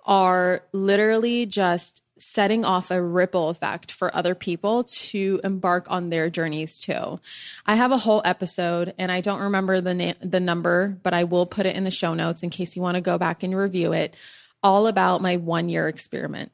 are 0.06 0.64
literally 0.72 1.46
just 1.46 2.04
setting 2.20 2.66
off 2.66 2.92
a 2.92 3.02
ripple 3.02 3.50
effect 3.50 3.92
for 3.92 4.16
other 4.16 4.34
people 4.34 4.84
to 4.84 5.40
embark 5.44 5.86
on 5.90 6.10
their 6.10 6.30
journeys 6.30 6.80
too. 6.80 7.20
I 7.66 7.76
have 7.76 7.92
a 7.92 7.98
whole 7.98 8.22
episode 8.26 8.94
and 8.98 9.12
I 9.12 9.22
don't 9.22 9.42
remember 9.42 9.82
the 9.82 9.94
na- 9.94 10.14
the 10.22 10.40
number, 10.40 10.98
but 11.04 11.14
I 11.14 11.26
will 11.26 11.46
put 11.46 11.66
it 11.66 11.76
in 11.76 11.84
the 11.84 11.92
show 11.92 12.14
notes 12.14 12.44
in 12.44 12.50
case 12.50 12.76
you 12.76 12.82
want 12.82 12.96
to 12.96 13.02
go 13.02 13.18
back 13.18 13.44
and 13.44 13.56
review 13.56 13.94
it 13.94 14.16
all 14.64 14.88
about 14.88 15.22
my 15.22 15.38
1 15.38 15.70
year 15.70 15.88
experiment. 15.88 16.52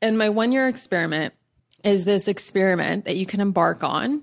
And 0.00 0.16
my 0.16 0.28
1 0.28 0.52
year 0.52 0.68
experiment 0.68 1.34
is 1.82 2.04
this 2.04 2.28
experiment 2.28 3.04
that 3.04 3.16
you 3.16 3.26
can 3.26 3.40
embark 3.40 3.84
on 3.84 4.22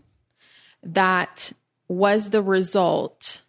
that 0.83 1.51
was 1.87 2.31
the 2.31 2.41
result 2.41 3.43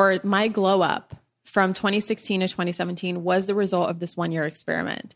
or 0.00 0.18
my 0.22 0.48
glow 0.48 0.80
up 0.80 1.14
from 1.44 1.72
2016 1.72 2.40
to 2.40 2.48
2017 2.48 3.22
was 3.22 3.46
the 3.46 3.54
result 3.54 3.90
of 3.90 3.98
this 3.98 4.16
one 4.16 4.32
year 4.32 4.44
experiment. 4.44 5.14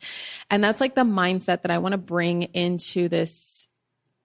And 0.50 0.62
that's 0.62 0.80
like 0.80 0.94
the 0.94 1.02
mindset 1.02 1.62
that 1.62 1.70
I 1.70 1.78
want 1.78 1.92
to 1.92 1.98
bring 1.98 2.42
into 2.42 3.08
this 3.08 3.68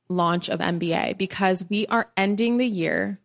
launch 0.09 0.49
of 0.49 0.59
MBA 0.59 1.17
because 1.17 1.63
we 1.69 1.87
are 1.87 2.09
ending 2.17 2.57
the 2.57 2.67
year 2.67 3.19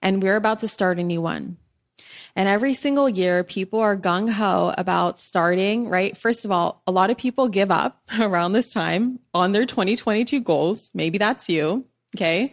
and 0.00 0.22
we're 0.22 0.36
about 0.36 0.60
to 0.60 0.68
start 0.68 0.98
a 0.98 1.02
new 1.02 1.20
one. 1.20 1.56
And 2.36 2.48
every 2.48 2.74
single 2.74 3.08
year, 3.08 3.42
people 3.42 3.80
are 3.80 3.96
gung 3.96 4.30
ho 4.30 4.72
about 4.78 5.18
starting, 5.18 5.88
right? 5.88 6.16
First 6.16 6.44
of 6.44 6.52
all, 6.52 6.82
a 6.86 6.92
lot 6.92 7.10
of 7.10 7.16
people 7.16 7.48
give 7.48 7.72
up 7.72 8.00
around 8.20 8.52
this 8.52 8.72
time 8.72 9.18
on 9.34 9.50
their 9.50 9.66
2022 9.66 10.40
goals. 10.40 10.90
Maybe 10.94 11.18
that's 11.18 11.48
you. 11.48 11.86
Okay. 12.16 12.52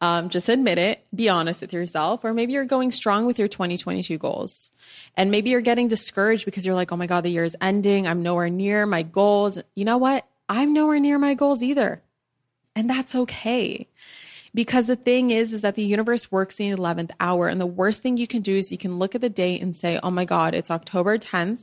Um, 0.00 0.28
just 0.28 0.50
admit 0.50 0.76
it, 0.76 1.06
be 1.14 1.30
honest 1.30 1.62
with 1.62 1.72
yourself, 1.72 2.22
or 2.22 2.34
maybe 2.34 2.52
you're 2.52 2.66
going 2.66 2.90
strong 2.90 3.24
with 3.24 3.38
your 3.38 3.48
2022 3.48 4.18
goals. 4.18 4.70
And 5.16 5.30
maybe 5.30 5.50
you're 5.50 5.62
getting 5.62 5.88
discouraged 5.88 6.44
because 6.44 6.66
you're 6.66 6.74
like, 6.74 6.92
oh 6.92 6.96
my 6.96 7.06
God, 7.06 7.22
the 7.22 7.30
year 7.30 7.44
is 7.44 7.56
ending. 7.60 8.06
I'm 8.06 8.22
nowhere 8.22 8.50
near 8.50 8.84
my 8.84 9.02
goals. 9.02 9.58
You 9.74 9.86
know 9.86 9.96
what? 9.96 10.26
I'm 10.48 10.74
nowhere 10.74 11.00
near 11.00 11.18
my 11.18 11.34
goals 11.34 11.62
either. 11.62 12.02
And 12.74 12.90
that's 12.90 13.14
okay. 13.14 13.88
Because 14.54 14.86
the 14.86 14.96
thing 14.96 15.30
is, 15.30 15.52
is 15.52 15.62
that 15.62 15.74
the 15.74 15.82
universe 15.82 16.30
works 16.30 16.60
in 16.60 16.70
the 16.70 16.76
11th 16.76 17.10
hour. 17.18 17.48
And 17.48 17.60
the 17.60 17.66
worst 17.66 18.02
thing 18.02 18.18
you 18.18 18.26
can 18.26 18.42
do 18.42 18.56
is 18.56 18.70
you 18.70 18.78
can 18.78 18.98
look 18.98 19.14
at 19.14 19.22
the 19.22 19.30
date 19.30 19.62
and 19.62 19.74
say, 19.74 19.98
oh 20.02 20.10
my 20.10 20.26
God, 20.26 20.54
it's 20.54 20.70
October 20.70 21.16
10th. 21.18 21.60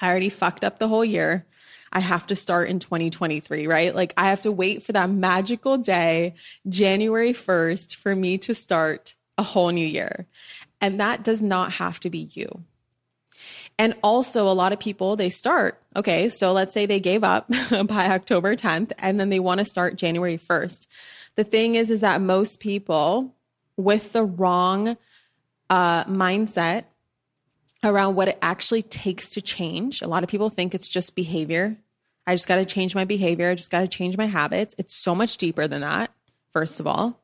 I 0.00 0.08
already 0.08 0.28
fucked 0.28 0.64
up 0.64 0.78
the 0.78 0.88
whole 0.88 1.04
year. 1.04 1.46
I 1.94 2.00
have 2.00 2.26
to 2.26 2.36
start 2.36 2.68
in 2.68 2.80
2023, 2.80 3.66
right? 3.66 3.94
Like 3.94 4.12
I 4.16 4.30
have 4.30 4.42
to 4.42 4.52
wait 4.52 4.82
for 4.82 4.92
that 4.92 5.08
magical 5.10 5.78
day, 5.78 6.34
January 6.68 7.32
1st, 7.32 7.94
for 7.94 8.16
me 8.16 8.36
to 8.38 8.54
start 8.54 9.14
a 9.38 9.42
whole 9.42 9.70
new 9.70 9.86
year. 9.86 10.26
And 10.80 11.00
that 11.00 11.22
does 11.22 11.40
not 11.40 11.72
have 11.74 12.00
to 12.00 12.10
be 12.10 12.28
you. 12.32 12.64
And 13.78 13.94
also, 14.02 14.48
a 14.48 14.54
lot 14.54 14.72
of 14.72 14.78
people, 14.78 15.16
they 15.16 15.30
start, 15.30 15.80
okay, 15.96 16.28
so 16.28 16.52
let's 16.52 16.72
say 16.72 16.86
they 16.86 17.00
gave 17.00 17.24
up 17.24 17.48
by 17.86 18.06
October 18.06 18.54
10th 18.54 18.92
and 18.98 19.18
then 19.18 19.28
they 19.30 19.40
want 19.40 19.58
to 19.58 19.64
start 19.64 19.96
January 19.96 20.38
1st. 20.38 20.86
The 21.36 21.44
thing 21.44 21.74
is, 21.74 21.90
is 21.90 22.00
that 22.00 22.20
most 22.20 22.60
people 22.60 23.34
with 23.76 24.12
the 24.12 24.22
wrong 24.22 24.96
uh, 25.68 26.04
mindset 26.04 26.84
around 27.82 28.14
what 28.14 28.28
it 28.28 28.38
actually 28.40 28.82
takes 28.82 29.30
to 29.30 29.42
change. 29.42 30.00
A 30.00 30.08
lot 30.08 30.22
of 30.22 30.30
people 30.30 30.50
think 30.50 30.74
it's 30.74 30.88
just 30.88 31.16
behavior. 31.16 31.76
I 32.26 32.34
just 32.34 32.48
got 32.48 32.56
to 32.56 32.64
change 32.64 32.94
my 32.94 33.04
behavior. 33.04 33.50
I 33.50 33.54
just 33.54 33.70
got 33.70 33.80
to 33.80 33.88
change 33.88 34.16
my 34.16 34.26
habits. 34.26 34.74
It's 34.78 34.94
so 34.94 35.14
much 35.14 35.36
deeper 35.38 35.68
than 35.68 35.82
that, 35.82 36.10
first 36.52 36.80
of 36.80 36.86
all. 36.86 37.20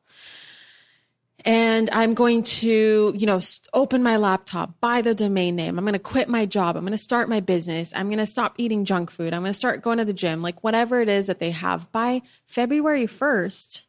And 1.43 1.89
I'm 1.91 2.13
going 2.13 2.43
to, 2.43 3.13
you 3.15 3.25
know, 3.25 3.39
open 3.73 4.03
my 4.03 4.17
laptop, 4.17 4.79
buy 4.79 5.01
the 5.01 5.15
domain 5.15 5.55
name. 5.55 5.79
I'm 5.79 5.85
going 5.85 5.93
to 5.93 5.99
quit 5.99 6.29
my 6.29 6.45
job. 6.45 6.75
I'm 6.75 6.83
going 6.83 6.91
to 6.91 6.99
start 6.99 7.29
my 7.29 7.39
business. 7.39 7.93
I'm 7.95 8.09
going 8.09 8.19
to 8.19 8.27
stop 8.27 8.53
eating 8.57 8.85
junk 8.85 9.09
food. 9.09 9.33
I'm 9.33 9.41
going 9.41 9.49
to 9.49 9.57
start 9.57 9.81
going 9.81 9.97
to 9.97 10.05
the 10.05 10.13
gym, 10.13 10.43
like 10.43 10.63
whatever 10.63 11.01
it 11.01 11.09
is 11.09 11.27
that 11.27 11.39
they 11.39 11.49
have 11.49 11.91
by 11.91 12.21
February 12.45 13.07
1st 13.07 13.85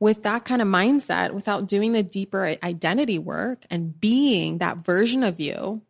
with 0.00 0.22
that 0.22 0.44
kind 0.44 0.62
of 0.62 0.68
mindset 0.68 1.32
without 1.32 1.68
doing 1.68 1.92
the 1.92 2.02
deeper 2.02 2.56
identity 2.62 3.18
work 3.18 3.64
and 3.70 4.00
being 4.00 4.58
that 4.58 4.78
version 4.78 5.22
of 5.22 5.40
you 5.40 5.82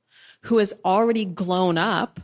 who 0.42 0.58
has 0.58 0.74
already 0.84 1.24
grown 1.24 1.78
up, 1.78 2.20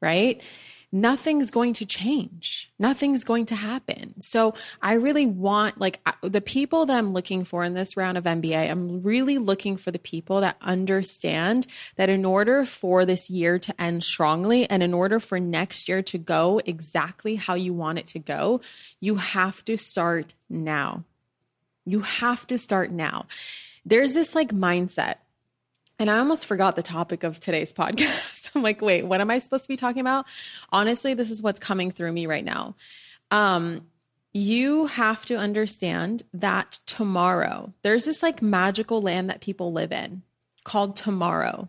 right? 0.00 0.42
Nothing's 0.90 1.50
going 1.50 1.74
to 1.74 1.84
change. 1.84 2.72
Nothing's 2.78 3.22
going 3.22 3.44
to 3.46 3.54
happen. 3.54 4.18
So 4.20 4.54
I 4.80 4.94
really 4.94 5.26
want 5.26 5.78
like 5.78 6.00
the 6.22 6.40
people 6.40 6.86
that 6.86 6.96
I'm 6.96 7.12
looking 7.12 7.44
for 7.44 7.62
in 7.62 7.74
this 7.74 7.94
round 7.94 8.16
of 8.16 8.24
MBA, 8.24 8.70
I'm 8.70 9.02
really 9.02 9.36
looking 9.36 9.76
for 9.76 9.90
the 9.90 9.98
people 9.98 10.40
that 10.40 10.56
understand 10.62 11.66
that 11.96 12.08
in 12.08 12.24
order 12.24 12.64
for 12.64 13.04
this 13.04 13.28
year 13.28 13.58
to 13.58 13.80
end 13.80 14.02
strongly 14.02 14.68
and 14.70 14.82
in 14.82 14.94
order 14.94 15.20
for 15.20 15.38
next 15.38 15.90
year 15.90 16.02
to 16.04 16.16
go 16.16 16.60
exactly 16.64 17.36
how 17.36 17.54
you 17.54 17.74
want 17.74 17.98
it 17.98 18.06
to 18.08 18.18
go, 18.18 18.62
you 18.98 19.16
have 19.16 19.62
to 19.66 19.76
start 19.76 20.32
now. 20.48 21.04
You 21.84 22.00
have 22.00 22.46
to 22.46 22.56
start 22.56 22.90
now. 22.90 23.26
There's 23.84 24.14
this 24.14 24.34
like 24.34 24.52
mindset 24.52 25.16
and 25.98 26.10
I 26.10 26.18
almost 26.18 26.46
forgot 26.46 26.76
the 26.76 26.82
topic 26.82 27.24
of 27.24 27.40
today's 27.40 27.72
podcast. 27.74 28.50
I'm 28.54 28.62
like, 28.62 28.80
wait, 28.80 29.04
what 29.04 29.20
am 29.20 29.30
I 29.30 29.38
supposed 29.38 29.64
to 29.64 29.68
be 29.68 29.76
talking 29.76 30.00
about? 30.00 30.26
Honestly, 30.70 31.14
this 31.14 31.30
is 31.30 31.42
what's 31.42 31.60
coming 31.60 31.90
through 31.90 32.12
me 32.12 32.26
right 32.26 32.44
now. 32.44 32.76
Um, 33.30 33.86
you 34.32 34.86
have 34.86 35.24
to 35.26 35.36
understand 35.36 36.22
that 36.32 36.80
tomorrow, 36.86 37.72
there's 37.82 38.04
this 38.04 38.22
like 38.22 38.42
magical 38.42 39.02
land 39.02 39.30
that 39.30 39.40
people 39.40 39.72
live 39.72 39.92
in 39.92 40.22
called 40.64 40.96
tomorrow. 40.96 41.68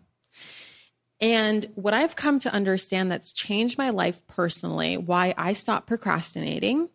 And 1.20 1.66
what 1.74 1.94
I've 1.94 2.16
come 2.16 2.38
to 2.40 2.52
understand 2.52 3.10
that's 3.10 3.32
changed 3.32 3.76
my 3.76 3.90
life 3.90 4.26
personally, 4.26 4.96
why 4.96 5.34
I 5.36 5.52
stopped 5.52 5.86
procrastinating, 5.86 6.88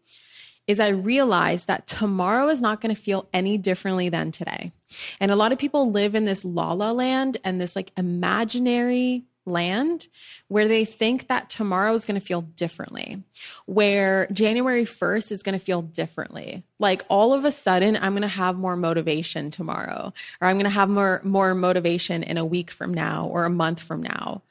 is 0.67 0.79
I 0.79 0.89
realized 0.89 1.67
that 1.67 1.88
tomorrow 1.88 2.48
is 2.50 2.62
not 2.62 2.81
going 2.81 2.93
to 2.93 3.00
feel 3.00 3.27
any 3.34 3.57
differently 3.57 4.10
than 4.10 4.31
today. 4.31 4.72
And 5.19 5.31
a 5.31 5.36
lot 5.36 5.51
of 5.51 5.60
people 5.60 5.91
live 5.91 6.15
in 6.15 6.25
this 6.25 6.43
la 6.45 6.74
la 6.74 6.91
land 6.91 7.38
and 7.43 7.60
this 7.60 7.75
like 7.75 7.91
imaginary 7.98 9.25
land 9.45 10.07
where 10.48 10.67
they 10.67 10.86
think 10.86 11.27
that 11.27 11.50
tomorrow 11.50 11.93
is 11.93 12.05
going 12.05 12.19
to 12.19 12.25
feel 12.25 12.41
differently, 12.41 13.24
where 13.65 14.27
January 14.31 14.86
1st 14.86 15.31
is 15.31 15.43
going 15.43 15.57
to 15.57 15.63
feel 15.63 15.81
differently. 15.81 16.63
Like 16.79 17.05
all 17.10 17.34
of 17.34 17.45
a 17.45 17.51
sudden, 17.51 17.95
I'm 17.95 18.13
going 18.13 18.24
to 18.24 18.27
have 18.27 18.57
more 18.57 18.75
motivation 18.75 19.51
tomorrow, 19.51 20.13
or 20.41 20.48
I'm 20.48 20.55
going 20.55 20.65
to 20.65 20.72
have 20.72 20.89
more, 20.89 21.22
more 21.24 21.53
motivation 21.53 22.24
in 22.24 22.38
a 22.38 22.45
week 22.45 22.72
from 22.72 22.93
now 22.93 23.27
or 23.27 23.45
a 23.45 23.50
month 23.50 23.79
from 23.79 24.01
now. 24.01 24.41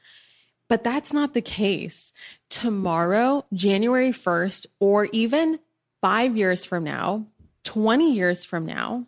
But 0.68 0.84
that's 0.84 1.12
not 1.12 1.34
the 1.34 1.42
case. 1.42 2.12
Tomorrow, 2.48 3.44
January 3.52 4.12
1st, 4.12 4.66
or 4.80 5.08
even 5.12 5.58
five 6.04 6.36
years 6.36 6.66
from 6.66 6.84
now, 6.84 7.24
20 7.62 8.12
years 8.12 8.44
from 8.44 8.66
now, 8.66 9.06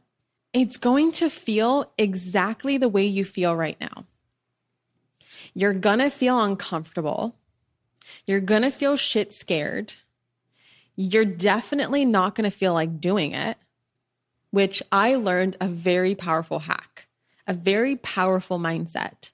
it's 0.55 0.79
going 0.79 1.13
to 1.13 1.29
feel 1.29 1.93
exactly 1.99 2.79
the 2.79 2.89
way 2.89 3.05
you 3.05 3.23
feel 3.23 3.55
right 3.55 3.79
now. 3.79 4.07
You're 5.53 5.75
going 5.75 5.99
to 5.99 6.09
feel 6.09 6.41
uncomfortable. 6.41 7.37
You're 8.27 8.41
going 8.41 8.63
to 8.63 8.71
feel 8.71 8.97
shit 8.97 9.35
scared. 9.35 9.93
You're 10.97 11.27
definitely 11.27 12.07
not 12.07 12.35
going 12.35 12.51
to 12.51 12.57
feel 12.57 12.73
like 12.73 12.99
doing 12.99 13.33
it, 13.33 13.59
which 14.51 14.83
I 14.91 15.17
learned 15.17 15.59
a 15.61 15.69
very 15.69 16.15
powerful 16.15 16.61
hack, 16.61 17.09
a 17.47 17.53
very 17.53 17.97
powerful 17.97 18.59
mindset 18.59 19.33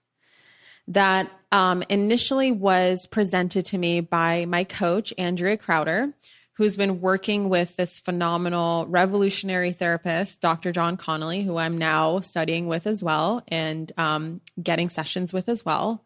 that 0.89 1.31
um, 1.53 1.85
initially 1.89 2.51
was 2.51 3.07
presented 3.07 3.67
to 3.67 3.79
me 3.79 4.01
by 4.01 4.47
my 4.47 4.65
coach, 4.65 5.15
Andrea 5.17 5.57
Crowder, 5.57 6.13
who's 6.55 6.77
been 6.77 7.01
working 7.01 7.49
with 7.49 7.77
this 7.77 7.99
phenomenal 7.99 8.87
revolutionary 8.87 9.73
therapist, 9.73 10.41
Dr. 10.41 10.73
Jon 10.73 10.97
Connelly, 10.97 11.43
who 11.43 11.57
I'm 11.57 11.79
now 11.79 12.21
studying 12.21 12.67
with 12.67 12.87
as 12.87 13.03
well 13.03 13.43
and 13.49 13.91
um, 13.97 14.41
getting 14.63 14.89
sessions 14.89 15.33
with 15.33 15.49
as 15.49 15.65
well. 15.65 16.05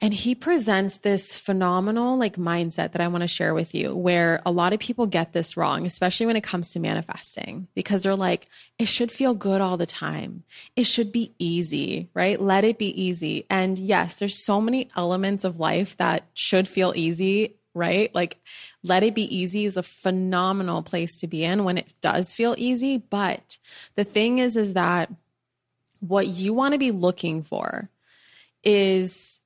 And 0.00 0.14
he 0.14 0.36
presents 0.36 0.98
this 0.98 1.36
phenomenal 1.36 2.16
like 2.16 2.36
mindset 2.36 2.92
that 2.92 3.00
I 3.00 3.08
want 3.08 3.22
to 3.22 3.28
share 3.28 3.52
with 3.52 3.74
you 3.74 3.96
where 3.96 4.40
a 4.46 4.52
lot 4.52 4.72
of 4.72 4.78
people 4.78 5.08
get 5.08 5.32
this 5.32 5.56
wrong, 5.56 5.86
especially 5.86 6.26
when 6.26 6.36
it 6.36 6.44
comes 6.44 6.70
to 6.70 6.80
manifesting, 6.80 7.66
because 7.74 8.04
they're 8.04 8.14
like, 8.14 8.46
it 8.78 8.86
should 8.86 9.10
feel 9.10 9.34
good 9.34 9.60
all 9.60 9.76
the 9.76 9.86
time. 9.86 10.44
It 10.76 10.84
should 10.84 11.10
be 11.10 11.34
easy, 11.40 12.10
right? 12.14 12.40
Let 12.40 12.62
it 12.62 12.78
be 12.78 13.02
easy. 13.02 13.44
And 13.50 13.76
yes, 13.76 14.20
there's 14.20 14.38
so 14.38 14.60
many 14.60 14.88
elements 14.94 15.42
of 15.42 15.58
life 15.58 15.96
that 15.96 16.28
should 16.32 16.68
feel 16.68 16.92
easy 16.94 17.57
right? 17.74 18.14
Like, 18.14 18.38
let 18.82 19.02
it 19.02 19.14
be 19.14 19.34
easy 19.34 19.64
is 19.64 19.76
a 19.76 19.82
phenomenal 19.82 20.82
place 20.82 21.16
to 21.18 21.26
be 21.26 21.44
in 21.44 21.64
when 21.64 21.78
it 21.78 21.92
does 22.00 22.34
feel 22.34 22.54
easy. 22.58 22.98
But 22.98 23.58
the 23.94 24.04
thing 24.04 24.38
is, 24.38 24.56
is 24.56 24.74
that 24.74 25.10
what 26.00 26.26
you 26.26 26.52
want 26.54 26.72
to 26.72 26.78
be 26.78 26.90
looking 26.90 27.42
for 27.42 27.90
is 28.64 29.40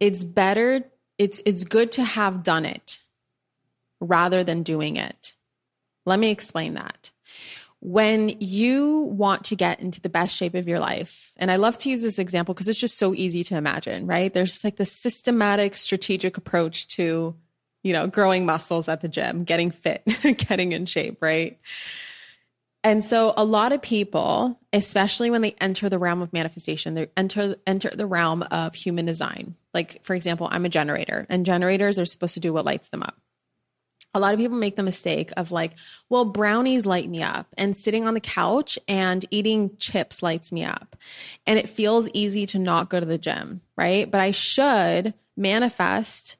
it's 0.00 0.24
better, 0.24 0.84
it's, 1.18 1.40
it's 1.46 1.64
good 1.64 1.92
to 1.92 2.04
have 2.04 2.42
done 2.42 2.64
it 2.64 2.98
rather 4.00 4.44
than 4.44 4.62
doing 4.62 4.96
it. 4.96 5.34
Let 6.04 6.18
me 6.18 6.30
explain 6.30 6.74
that 6.74 7.10
when 7.86 8.34
you 8.40 8.98
want 8.98 9.44
to 9.44 9.54
get 9.54 9.78
into 9.78 10.00
the 10.00 10.08
best 10.08 10.36
shape 10.36 10.56
of 10.56 10.66
your 10.66 10.80
life, 10.80 11.30
and 11.36 11.52
I 11.52 11.54
love 11.54 11.78
to 11.78 11.88
use 11.88 12.02
this 12.02 12.18
example 12.18 12.52
because 12.52 12.66
it's 12.66 12.80
just 12.80 12.98
so 12.98 13.14
easy 13.14 13.44
to 13.44 13.56
imagine, 13.56 14.08
right? 14.08 14.34
There's 14.34 14.50
just 14.50 14.64
like 14.64 14.74
the 14.74 14.84
systematic, 14.84 15.76
strategic 15.76 16.36
approach 16.36 16.88
to, 16.96 17.36
you 17.84 17.92
know, 17.92 18.08
growing 18.08 18.44
muscles 18.44 18.88
at 18.88 19.02
the 19.02 19.08
gym, 19.08 19.44
getting 19.44 19.70
fit, 19.70 20.02
getting 20.36 20.72
in 20.72 20.86
shape, 20.86 21.18
right? 21.20 21.60
And 22.82 23.04
so 23.04 23.32
a 23.36 23.44
lot 23.44 23.70
of 23.70 23.82
people, 23.82 24.58
especially 24.72 25.30
when 25.30 25.42
they 25.42 25.54
enter 25.60 25.88
the 25.88 26.00
realm 26.00 26.22
of 26.22 26.32
manifestation, 26.32 26.94
they 26.94 27.06
enter 27.16 27.54
enter 27.68 27.90
the 27.94 28.06
realm 28.06 28.42
of 28.50 28.74
human 28.74 29.06
design. 29.06 29.54
Like 29.72 30.04
for 30.04 30.14
example, 30.14 30.48
I'm 30.50 30.64
a 30.64 30.68
generator 30.68 31.24
and 31.28 31.46
generators 31.46 32.00
are 32.00 32.04
supposed 32.04 32.34
to 32.34 32.40
do 32.40 32.52
what 32.52 32.64
lights 32.64 32.88
them 32.88 33.04
up 33.04 33.16
a 34.16 34.18
lot 34.18 34.32
of 34.32 34.40
people 34.40 34.56
make 34.56 34.76
the 34.76 34.82
mistake 34.82 35.30
of 35.36 35.52
like, 35.52 35.72
well, 36.08 36.24
brownies 36.24 36.86
light 36.86 37.08
me 37.08 37.22
up, 37.22 37.46
and 37.58 37.76
sitting 37.76 38.08
on 38.08 38.14
the 38.14 38.20
couch 38.20 38.78
and 38.88 39.24
eating 39.30 39.76
chips 39.78 40.22
lights 40.22 40.52
me 40.52 40.64
up. 40.64 40.96
And 41.46 41.58
it 41.58 41.68
feels 41.68 42.08
easy 42.14 42.46
to 42.46 42.58
not 42.58 42.88
go 42.88 42.98
to 42.98 43.06
the 43.06 43.18
gym, 43.18 43.60
right? 43.76 44.10
But 44.10 44.20
I 44.20 44.30
should 44.30 45.14
manifest 45.36 46.36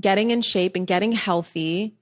getting 0.00 0.30
in 0.30 0.42
shape 0.42 0.76
and 0.76 0.86
getting 0.86 1.12
healthy 1.12 1.94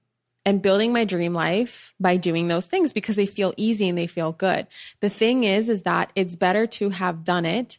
and 0.45 0.61
building 0.61 0.91
my 0.91 1.05
dream 1.05 1.33
life 1.33 1.93
by 1.99 2.17
doing 2.17 2.49
those 2.49 2.67
things 2.67 2.91
because 2.91 3.15
they 3.15 3.25
feel 3.25 3.53
easy 3.55 3.87
and 3.87 3.97
they 3.97 4.07
feel 4.07 4.33
good. 4.33 4.67
The 4.99 5.09
thing 5.09 5.45
is, 5.45 5.69
is 5.69 5.83
that 5.83 6.11
it's 6.15 6.35
better 6.35 6.67
to 6.67 6.89
have 6.89 7.23
done 7.23 7.45
it, 7.45 7.77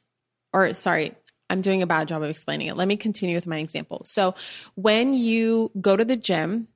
or 0.53 0.73
sorry, 0.73 1.15
I'm 1.51 1.61
doing 1.61 1.83
a 1.83 1.87
bad 1.87 2.09
job 2.09 2.23
of 2.23 2.31
explaining 2.31 2.69
it. 2.69 2.77
Let 2.77 2.89
me 2.89 2.97
continue 2.97 3.37
with 3.37 3.47
my 3.47 3.59
example. 3.59 4.03
So 4.07 4.35
when 4.75 5.13
you 5.13 5.71
go 5.79 5.95
to 5.95 6.05
the 6.05 6.17
gym, 6.17 6.69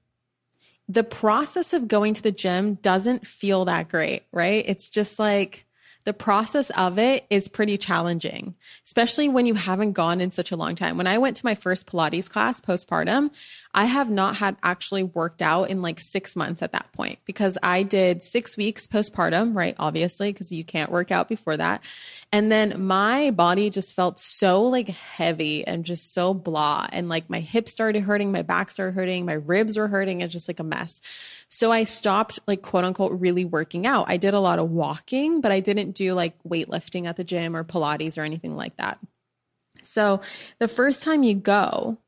the 0.88 1.04
process 1.04 1.72
of 1.72 1.86
going 1.88 2.14
to 2.14 2.22
the 2.22 2.32
gym 2.32 2.74
doesn't 2.74 3.26
feel 3.26 3.66
that 3.66 3.88
great, 3.88 4.22
right? 4.32 4.64
It's 4.66 4.88
just 4.88 5.18
like 5.18 5.66
the 6.04 6.14
process 6.14 6.70
of 6.70 6.98
it 6.98 7.26
is 7.28 7.48
pretty 7.48 7.76
challenging, 7.76 8.54
especially 8.86 9.28
when 9.28 9.44
you 9.44 9.52
haven't 9.52 9.92
gone 9.92 10.22
in 10.22 10.30
such 10.30 10.50
a 10.50 10.56
long 10.56 10.74
time. 10.74 10.96
When 10.96 11.06
I 11.06 11.18
went 11.18 11.36
to 11.36 11.44
my 11.44 11.54
first 11.54 11.86
Pilates 11.86 12.30
class 12.30 12.62
postpartum, 12.62 13.30
I 13.78 13.84
have 13.84 14.10
not 14.10 14.34
had 14.34 14.56
actually 14.60 15.04
worked 15.04 15.40
out 15.40 15.70
in 15.70 15.82
like 15.82 16.00
six 16.00 16.34
months 16.34 16.62
at 16.62 16.72
that 16.72 16.90
point 16.94 17.20
because 17.24 17.56
I 17.62 17.84
did 17.84 18.24
six 18.24 18.56
weeks 18.56 18.88
postpartum, 18.88 19.54
right? 19.54 19.76
Obviously, 19.78 20.32
because 20.32 20.50
you 20.50 20.64
can't 20.64 20.90
work 20.90 21.12
out 21.12 21.28
before 21.28 21.56
that. 21.56 21.84
And 22.32 22.50
then 22.50 22.82
my 22.82 23.30
body 23.30 23.70
just 23.70 23.94
felt 23.94 24.18
so 24.18 24.64
like 24.64 24.88
heavy 24.88 25.64
and 25.64 25.84
just 25.84 26.12
so 26.12 26.34
blah. 26.34 26.88
And 26.90 27.08
like 27.08 27.30
my 27.30 27.38
hips 27.38 27.70
started 27.70 28.02
hurting, 28.02 28.32
my 28.32 28.42
back 28.42 28.72
started 28.72 28.96
hurting, 28.96 29.24
my 29.24 29.34
ribs 29.34 29.78
were 29.78 29.86
hurting. 29.86 30.22
It's 30.22 30.32
just 30.32 30.48
like 30.48 30.58
a 30.58 30.64
mess. 30.64 31.00
So 31.48 31.70
I 31.70 31.84
stopped 31.84 32.40
like 32.48 32.62
quote 32.62 32.82
unquote 32.82 33.12
really 33.20 33.44
working 33.44 33.86
out. 33.86 34.06
I 34.08 34.16
did 34.16 34.34
a 34.34 34.40
lot 34.40 34.58
of 34.58 34.72
walking, 34.72 35.40
but 35.40 35.52
I 35.52 35.60
didn't 35.60 35.92
do 35.92 36.14
like 36.14 36.34
weightlifting 36.42 37.06
at 37.06 37.14
the 37.14 37.22
gym 37.22 37.54
or 37.54 37.62
Pilates 37.62 38.18
or 38.18 38.22
anything 38.22 38.56
like 38.56 38.76
that. 38.78 38.98
So 39.84 40.20
the 40.58 40.66
first 40.66 41.04
time 41.04 41.22
you 41.22 41.36
go, 41.36 41.98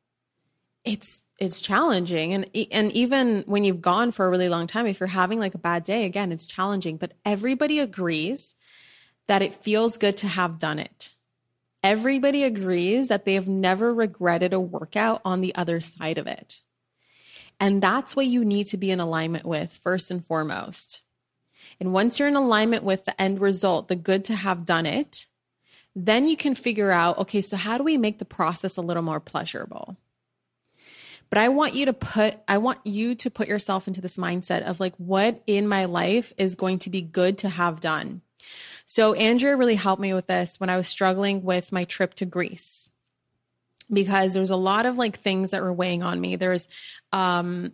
it's 0.84 1.22
it's 1.40 1.60
challenging. 1.60 2.34
And 2.34 2.48
and 2.70 2.92
even 2.92 3.42
when 3.46 3.64
you've 3.64 3.80
gone 3.80 4.12
for 4.12 4.26
a 4.26 4.30
really 4.30 4.48
long 4.48 4.66
time 4.66 4.86
if 4.86 5.00
you're 5.00 5.06
having 5.08 5.40
like 5.40 5.54
a 5.54 5.58
bad 5.58 5.82
day 5.82 6.04
again 6.04 6.30
it's 6.30 6.46
challenging. 6.46 6.96
But 6.96 7.14
everybody 7.24 7.80
agrees 7.80 8.54
that 9.26 9.42
it 9.42 9.54
feels 9.54 9.98
good 9.98 10.16
to 10.18 10.28
have 10.28 10.58
done 10.58 10.78
it. 10.78 11.14
Everybody 11.82 12.44
agrees 12.44 13.08
that 13.08 13.24
they 13.24 13.34
have 13.34 13.48
never 13.48 13.92
regretted 13.92 14.52
a 14.52 14.60
workout 14.60 15.22
on 15.24 15.40
the 15.40 15.54
other 15.54 15.80
side 15.80 16.18
of 16.18 16.26
it. 16.26 16.60
And 17.58 17.82
that's 17.82 18.14
what 18.14 18.26
you 18.26 18.44
need 18.44 18.66
to 18.68 18.76
be 18.76 18.90
in 18.90 19.00
alignment 19.00 19.46
with 19.46 19.72
first 19.82 20.10
and 20.10 20.24
foremost. 20.24 21.02
And 21.78 21.92
once 21.92 22.18
you're 22.18 22.28
in 22.28 22.36
alignment 22.36 22.84
with 22.84 23.06
the 23.06 23.20
end 23.20 23.40
result 23.40 23.88
the 23.88 23.96
good 23.96 24.26
to 24.26 24.34
have 24.34 24.66
done 24.66 24.86
it 24.86 25.26
then 25.96 26.26
you 26.26 26.36
can 26.36 26.54
figure 26.54 26.90
out 26.90 27.18
okay 27.18 27.42
so 27.42 27.56
how 27.56 27.76
do 27.76 27.84
we 27.84 27.96
make 27.96 28.18
the 28.18 28.24
process 28.24 28.76
a 28.76 28.82
little 28.82 29.02
more 29.02 29.20
pleasurable 29.20 29.96
but 31.30 31.38
I 31.38 31.48
want 31.48 31.74
you 31.74 31.86
to 31.86 31.92
put, 31.92 32.38
I 32.46 32.58
want 32.58 32.80
you 32.84 33.14
to 33.14 33.30
put 33.30 33.48
yourself 33.48 33.86
into 33.88 34.00
this 34.00 34.16
mindset 34.16 34.62
of 34.62 34.80
like, 34.80 34.94
what 34.96 35.42
in 35.46 35.66
my 35.66 35.86
life 35.86 36.32
is 36.36 36.56
going 36.56 36.80
to 36.80 36.90
be 36.90 37.00
good 37.00 37.38
to 37.38 37.48
have 37.48 37.80
done? 37.80 38.22
So 38.84 39.14
Andrea 39.14 39.56
really 39.56 39.76
helped 39.76 40.02
me 40.02 40.12
with 40.12 40.26
this 40.26 40.58
when 40.58 40.68
I 40.70 40.76
was 40.76 40.88
struggling 40.88 41.42
with 41.42 41.70
my 41.70 41.84
trip 41.84 42.14
to 42.14 42.26
Greece 42.26 42.90
because 43.92 44.34
there 44.34 44.40
was 44.40 44.50
a 44.50 44.56
lot 44.56 44.86
of 44.86 44.96
like 44.96 45.20
things 45.20 45.52
that 45.52 45.62
were 45.62 45.72
weighing 45.72 46.02
on 46.02 46.20
me. 46.20 46.36
There's, 46.36 46.68
um, 47.12 47.72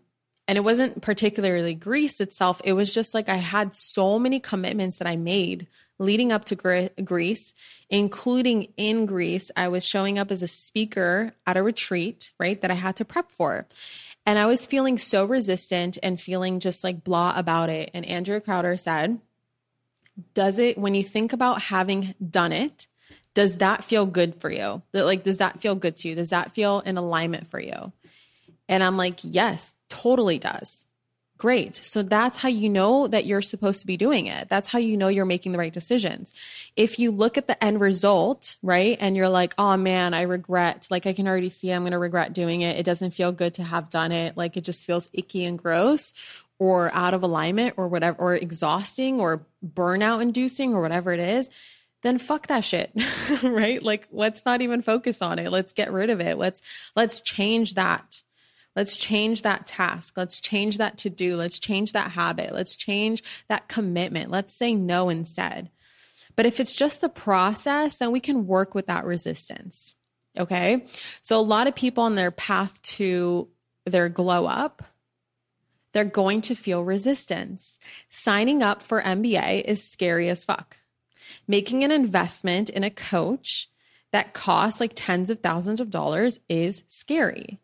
and 0.49 0.57
it 0.57 0.63
wasn't 0.63 1.03
particularly 1.03 1.75
Greece 1.75 2.21
itself. 2.21 2.61
It 2.65 2.75
was 2.75 2.93
just 2.93 3.15
like 3.15 3.29
I 3.29 3.37
had 3.37 3.75
so 3.75 4.19
many 4.19 4.39
commitments 4.39 4.99
that 4.99 5.09
I 5.09 5.17
made 5.17 5.67
leading 5.99 6.31
up 6.31 6.45
to 6.45 6.91
Greece, 7.05 7.55
including 7.89 8.69
in 8.77 9.07
Greece. 9.07 9.51
I 9.57 9.69
was 9.69 9.85
showing 9.85 10.19
up 10.19 10.31
as 10.31 10.43
a 10.43 10.49
speaker 10.49 11.33
at 11.47 11.57
a 11.57 11.63
retreat, 11.63 12.33
right, 12.39 12.61
that 12.61 12.71
I 12.71 12.75
had 12.75 12.97
to 12.97 13.05
prep 13.05 13.33
for. 13.33 13.67
And 14.25 14.39
I 14.39 14.47
was 14.47 14.67
feeling 14.67 14.99
so 14.99 15.25
resistant 15.25 15.99
and 16.03 16.21
feeling 16.21 16.61
just 16.61 16.85
like 16.85 17.03
blah 17.03 17.33
about 17.37 17.71
it. 17.71 17.91
And 17.95 18.05
Andrea 18.05 18.41
Crowder 18.41 18.77
said, 18.77 19.21
Does 20.35 20.59
it, 20.59 20.77
when 20.77 20.95
you 20.95 21.03
think 21.03 21.33
about 21.33 21.63
having 21.63 22.15
done 22.31 22.53
it, 22.53 22.87
does 23.35 23.59
that 23.59 23.85
feel 23.85 24.07
good 24.07 24.41
for 24.41 24.51
you? 24.51 24.83
That 24.93 25.07
Like, 25.07 25.23
does 25.23 25.39
that 25.39 25.61
feel 25.61 25.75
good 25.75 25.97
to 25.99 26.09
you? 26.09 26.15
Does 26.15 26.31
that 26.31 26.53
feel 26.53 26.81
in 26.81 26.97
alignment 26.97 27.51
for 27.51 27.61
you? 27.61 27.93
And 28.69 28.83
I'm 28.83 28.97
like, 28.97 29.21
yes, 29.23 29.75
totally 29.89 30.39
does. 30.39 30.87
Great. 31.39 31.77
So 31.77 32.03
that's 32.03 32.39
how 32.39 32.49
you 32.49 32.71
know 32.71 33.07
that 33.09 33.27
you're 33.27 33.43
supposed 33.43 33.81
to 33.81 33.87
be 33.87 33.99
doing 33.99 34.27
it. 34.27 34.49
That's 34.49 34.69
how 34.69 34.79
you 34.79 34.97
know 34.97 35.09
you're 35.09 35.27
making 35.27 35.53
the 35.53 35.59
right 35.59 35.73
decisions. 35.73 36.33
If 36.77 36.99
you 36.99 37.11
look 37.11 37.37
at 37.37 37.47
the 37.47 37.63
end 37.63 37.79
result, 37.79 38.57
right, 38.63 38.97
and 39.01 39.15
you're 39.15 39.29
like, 39.29 39.53
oh 39.59 39.77
man, 39.77 40.15
I 40.15 40.23
regret, 40.23 40.87
like 40.91 41.07
I 41.07 41.13
can 41.13 41.29
already 41.29 41.51
see 41.51 41.71
I'm 41.71 41.83
going 41.83 41.93
to 41.93 41.99
regret 41.99 42.33
doing 42.33 42.63
it. 42.63 42.79
It 42.79 42.87
doesn't 42.87 43.11
feel 43.11 43.33
good 43.33 43.53
to 43.55 43.65
have 43.65 43.91
done 43.91 44.13
it. 44.13 44.35
Like 44.35 44.57
it 44.57 44.65
just 44.65 44.87
feels 44.87 45.11
icky 45.13 45.45
and 45.45 45.59
gross 45.59 46.15
or 46.59 46.91
out 46.95 47.13
of 47.13 47.23
alignment 47.23 47.75
or 47.77 47.89
whatever, 47.89 48.19
or 48.19 48.35
exhausting 48.35 49.21
or 49.21 49.45
burnout 49.63 50.23
inducing 50.23 50.73
or 50.73 50.81
whatever 50.81 51.13
it 51.13 51.21
is 51.21 51.51
then 52.03 52.19
fuck 52.19 52.47
that 52.47 52.65
shit 52.65 52.93
right 53.43 53.83
like 53.83 54.07
let's 54.13 54.45
not 54.45 54.61
even 54.61 54.81
focus 54.81 55.23
on 55.23 55.39
it 55.39 55.51
let's 55.51 55.73
get 55.73 55.93
rid 55.93 56.09
of 56.11 56.21
it 56.21 56.39
let's 56.39 56.63
let's 56.95 57.21
change 57.21 57.75
that 57.75 58.23
Let's 58.77 58.99
change 58.99 59.43
that 59.43 59.67
task. 59.67 60.15
Let's 60.17 60.41
change 60.41 60.79
that 60.79 60.99
to 60.99 61.11
do. 61.11 61.37
Let's 61.37 61.59
change 61.59 61.93
that 61.93 62.13
habit. 62.13 62.53
Let's 62.55 62.77
change 62.77 63.23
that 63.49 63.69
commitment. 63.69 64.31
Let's 64.31 64.55
say 64.55 64.75
no 64.75 65.09
instead. 65.09 65.71
But 66.37 66.45
if 66.45 66.61
it's 66.61 66.77
just 66.77 67.01
the 67.01 67.09
process, 67.09 67.97
then 67.97 68.13
we 68.13 68.21
can 68.21 68.47
work 68.47 68.75
with 68.75 68.87
that 68.87 69.07
resistance. 69.07 69.95
Okay. 70.39 70.85
So 71.23 71.41
a 71.41 71.43
lot 71.43 71.67
of 71.67 71.75
people 71.75 72.05
on 72.05 72.15
their 72.15 72.31
path 72.31 72.81
to 72.83 73.49
their 73.87 74.11
glow 74.11 74.45
up, 74.45 74.83
they're 75.93 76.05
going 76.05 76.43
to 76.43 76.55
feel 76.55 76.85
resistance. 76.85 77.79
Signing 78.11 78.63
up 78.63 78.83
for 78.83 79.01
MBA 79.01 79.65
is 79.65 79.83
scary 79.83 80.29
as 80.29 80.45
fuck. 80.45 80.77
Making 81.49 81.85
an 81.85 81.91
investment 81.91 82.69
in 82.69 82.85
a 82.85 82.91
coach 82.91 83.71
that 84.13 84.35
costs 84.35 84.81
like 84.81 84.93
tens 84.95 85.31
of 85.31 85.41
thousands 85.41 85.81
of 85.81 85.89
dollars 85.89 86.39
is 86.51 86.85
scary. 86.87 87.59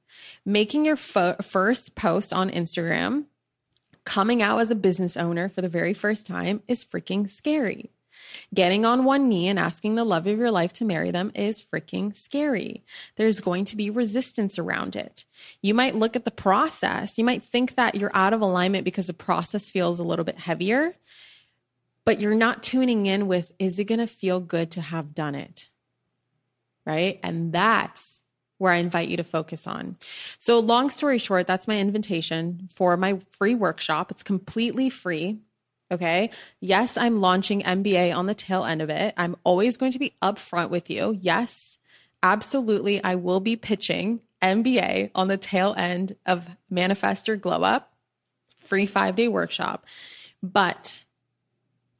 Making 0.44 0.84
your 0.84 0.96
fo- 0.96 1.36
first 1.42 1.94
post 1.94 2.32
on 2.32 2.50
Instagram, 2.50 3.24
coming 4.04 4.42
out 4.42 4.58
as 4.58 4.70
a 4.70 4.76
business 4.76 5.16
owner 5.16 5.48
for 5.48 5.62
the 5.62 5.68
very 5.68 5.94
first 5.94 6.26
time 6.26 6.62
is 6.68 6.84
freaking 6.84 7.30
scary. 7.30 7.90
Getting 8.54 8.84
on 8.84 9.04
one 9.04 9.28
knee 9.28 9.48
and 9.48 9.58
asking 9.58 9.94
the 9.94 10.04
love 10.04 10.26
of 10.26 10.38
your 10.38 10.50
life 10.50 10.72
to 10.74 10.84
marry 10.84 11.10
them 11.10 11.32
is 11.34 11.64
freaking 11.64 12.16
scary. 12.16 12.84
There's 13.16 13.40
going 13.40 13.64
to 13.66 13.76
be 13.76 13.90
resistance 13.90 14.58
around 14.58 14.96
it. 14.96 15.24
You 15.60 15.74
might 15.74 15.96
look 15.96 16.16
at 16.16 16.24
the 16.24 16.30
process. 16.30 17.18
You 17.18 17.24
might 17.24 17.42
think 17.42 17.74
that 17.74 17.94
you're 17.94 18.14
out 18.14 18.32
of 18.32 18.40
alignment 18.40 18.84
because 18.84 19.06
the 19.06 19.14
process 19.14 19.70
feels 19.70 19.98
a 19.98 20.04
little 20.04 20.24
bit 20.24 20.38
heavier, 20.38 20.94
but 22.04 22.20
you're 22.20 22.34
not 22.34 22.62
tuning 22.62 23.06
in 23.06 23.28
with, 23.28 23.52
is 23.58 23.78
it 23.78 23.84
going 23.84 24.00
to 24.00 24.06
feel 24.06 24.40
good 24.40 24.70
to 24.72 24.80
have 24.80 25.14
done 25.14 25.34
it? 25.34 25.68
Right. 26.84 27.20
And 27.22 27.52
that's 27.52 28.21
where 28.62 28.72
I 28.72 28.76
invite 28.76 29.08
you 29.08 29.16
to 29.16 29.24
focus 29.24 29.66
on. 29.66 29.96
So, 30.38 30.60
long 30.60 30.88
story 30.88 31.18
short, 31.18 31.48
that's 31.48 31.66
my 31.66 31.80
invitation 31.80 32.68
for 32.72 32.96
my 32.96 33.18
free 33.32 33.56
workshop. 33.56 34.12
It's 34.12 34.22
completely 34.22 34.88
free. 34.88 35.40
Okay. 35.90 36.30
Yes, 36.60 36.96
I'm 36.96 37.20
launching 37.20 37.62
MBA 37.62 38.14
on 38.14 38.26
the 38.26 38.34
tail 38.34 38.64
end 38.64 38.80
of 38.80 38.88
it. 38.88 39.14
I'm 39.16 39.34
always 39.42 39.78
going 39.78 39.90
to 39.92 39.98
be 39.98 40.14
upfront 40.22 40.70
with 40.70 40.90
you. 40.90 41.18
Yes, 41.20 41.76
absolutely. 42.22 43.02
I 43.02 43.16
will 43.16 43.40
be 43.40 43.56
pitching 43.56 44.20
MBA 44.40 45.10
on 45.12 45.26
the 45.26 45.36
tail 45.36 45.74
end 45.76 46.14
of 46.24 46.46
Manifest 46.70 47.26
Your 47.26 47.36
Glow 47.36 47.64
Up, 47.64 47.92
free 48.60 48.86
five 48.86 49.16
day 49.16 49.26
workshop. 49.26 49.86
But 50.40 51.04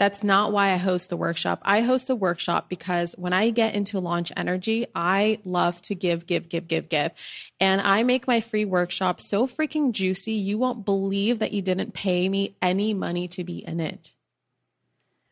that's 0.02 0.24
not 0.24 0.50
why 0.50 0.72
I 0.72 0.78
host 0.78 1.10
the 1.10 1.16
workshop. 1.16 1.60
I 1.62 1.82
host 1.82 2.08
the 2.08 2.16
workshop 2.16 2.68
because 2.68 3.14
when 3.16 3.32
I 3.32 3.50
get 3.50 3.76
into 3.76 4.00
launch 4.00 4.32
energy, 4.36 4.84
I 4.96 5.38
love 5.44 5.80
to 5.82 5.94
give, 5.94 6.26
give, 6.26 6.48
give, 6.48 6.66
give, 6.66 6.88
give. 6.88 7.12
And 7.60 7.80
I 7.80 8.02
make 8.02 8.26
my 8.26 8.40
free 8.40 8.64
workshop 8.64 9.20
so 9.20 9.46
freaking 9.46 9.92
juicy, 9.92 10.32
you 10.32 10.58
won't 10.58 10.84
believe 10.84 11.38
that 11.38 11.52
you 11.52 11.62
didn't 11.62 11.94
pay 11.94 12.28
me 12.28 12.56
any 12.60 12.94
money 12.94 13.28
to 13.28 13.44
be 13.44 13.58
in 13.64 13.78
it. 13.78 14.10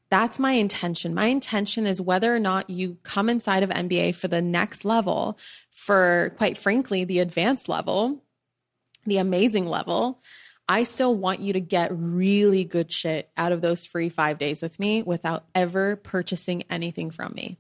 That's 0.09 0.38
my 0.38 0.52
intention. 0.52 1.16
My 1.16 1.26
intention 1.26 1.85
is 1.85 2.00
whether 2.00 2.33
or 2.33 2.38
not 2.38 2.70
you 2.70 2.96
come 3.02 3.28
inside 3.28 3.64
of 3.64 3.70
MBA 3.70 4.14
for 4.14 4.28
the 4.28 4.40
next 4.40 4.85
level, 4.85 5.37
for 5.72 6.33
quite 6.38 6.56
frankly, 6.56 7.02
the 7.02 7.18
advanced 7.18 7.68
level, 7.68 8.22
the 9.04 9.18
amazing 9.18 9.66
level. 9.66 10.22
I 10.70 10.85
still 10.85 11.12
want 11.16 11.40
you 11.40 11.54
to 11.54 11.61
get 11.61 11.90
really 11.92 12.62
good 12.62 12.92
shit 12.92 13.28
out 13.37 13.50
of 13.50 13.61
those 13.61 13.85
free 13.85 14.09
five 14.09 14.38
days 14.38 14.62
with 14.62 14.78
me 14.78 15.02
without 15.02 15.44
ever 15.52 15.96
purchasing 15.96 16.62
anything 16.70 17.11
from 17.11 17.33
me. 17.35 17.59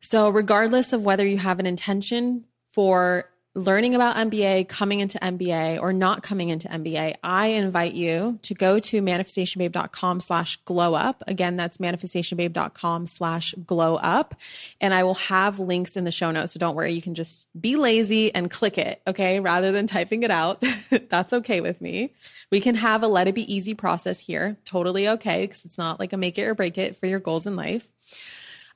So, 0.00 0.28
regardless 0.28 0.92
of 0.92 1.02
whether 1.02 1.24
you 1.24 1.38
have 1.38 1.60
an 1.60 1.66
intention 1.66 2.44
for 2.72 3.30
learning 3.56 3.94
about 3.94 4.16
MBA, 4.16 4.68
coming 4.68 5.00
into 5.00 5.18
MBA, 5.18 5.80
or 5.80 5.94
not 5.94 6.22
coming 6.22 6.50
into 6.50 6.68
MBA, 6.68 7.16
I 7.24 7.46
invite 7.46 7.94
you 7.94 8.38
to 8.42 8.54
go 8.54 8.78
to 8.78 9.00
manifestationbabe.com 9.00 10.20
slash 10.20 10.56
glow 10.66 10.94
up. 10.94 11.24
Again, 11.26 11.56
that's 11.56 11.78
manifestationbabe.com 11.78 13.06
slash 13.06 13.54
glow 13.66 13.96
up. 13.96 14.34
And 14.78 14.92
I 14.92 15.04
will 15.04 15.14
have 15.14 15.58
links 15.58 15.96
in 15.96 16.04
the 16.04 16.12
show 16.12 16.30
notes. 16.30 16.52
So 16.52 16.60
don't 16.60 16.76
worry, 16.76 16.92
you 16.92 17.00
can 17.00 17.14
just 17.14 17.46
be 17.58 17.76
lazy 17.76 18.32
and 18.34 18.50
click 18.50 18.76
it, 18.76 19.00
okay, 19.06 19.40
rather 19.40 19.72
than 19.72 19.86
typing 19.86 20.22
it 20.22 20.30
out. 20.30 20.62
that's 21.08 21.32
okay 21.32 21.62
with 21.62 21.80
me. 21.80 22.12
We 22.52 22.60
can 22.60 22.74
have 22.74 23.02
a 23.02 23.08
let 23.08 23.26
it 23.26 23.34
be 23.34 23.52
easy 23.52 23.72
process 23.72 24.20
here. 24.20 24.58
Totally 24.66 25.08
okay, 25.08 25.46
because 25.46 25.64
it's 25.64 25.78
not 25.78 25.98
like 25.98 26.12
a 26.12 26.18
make 26.18 26.36
it 26.36 26.44
or 26.44 26.54
break 26.54 26.76
it 26.76 26.98
for 26.98 27.06
your 27.06 27.20
goals 27.20 27.46
in 27.46 27.56
life. 27.56 27.88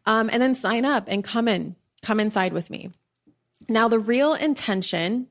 Um, 0.06 0.30
and 0.32 0.42
then 0.42 0.54
sign 0.54 0.86
up 0.86 1.04
and 1.06 1.22
come 1.22 1.48
in, 1.48 1.76
come 2.02 2.18
inside 2.18 2.54
with 2.54 2.70
me. 2.70 2.90
Now, 3.70 3.86
the 3.86 4.00
real 4.00 4.34
intention 4.34 5.28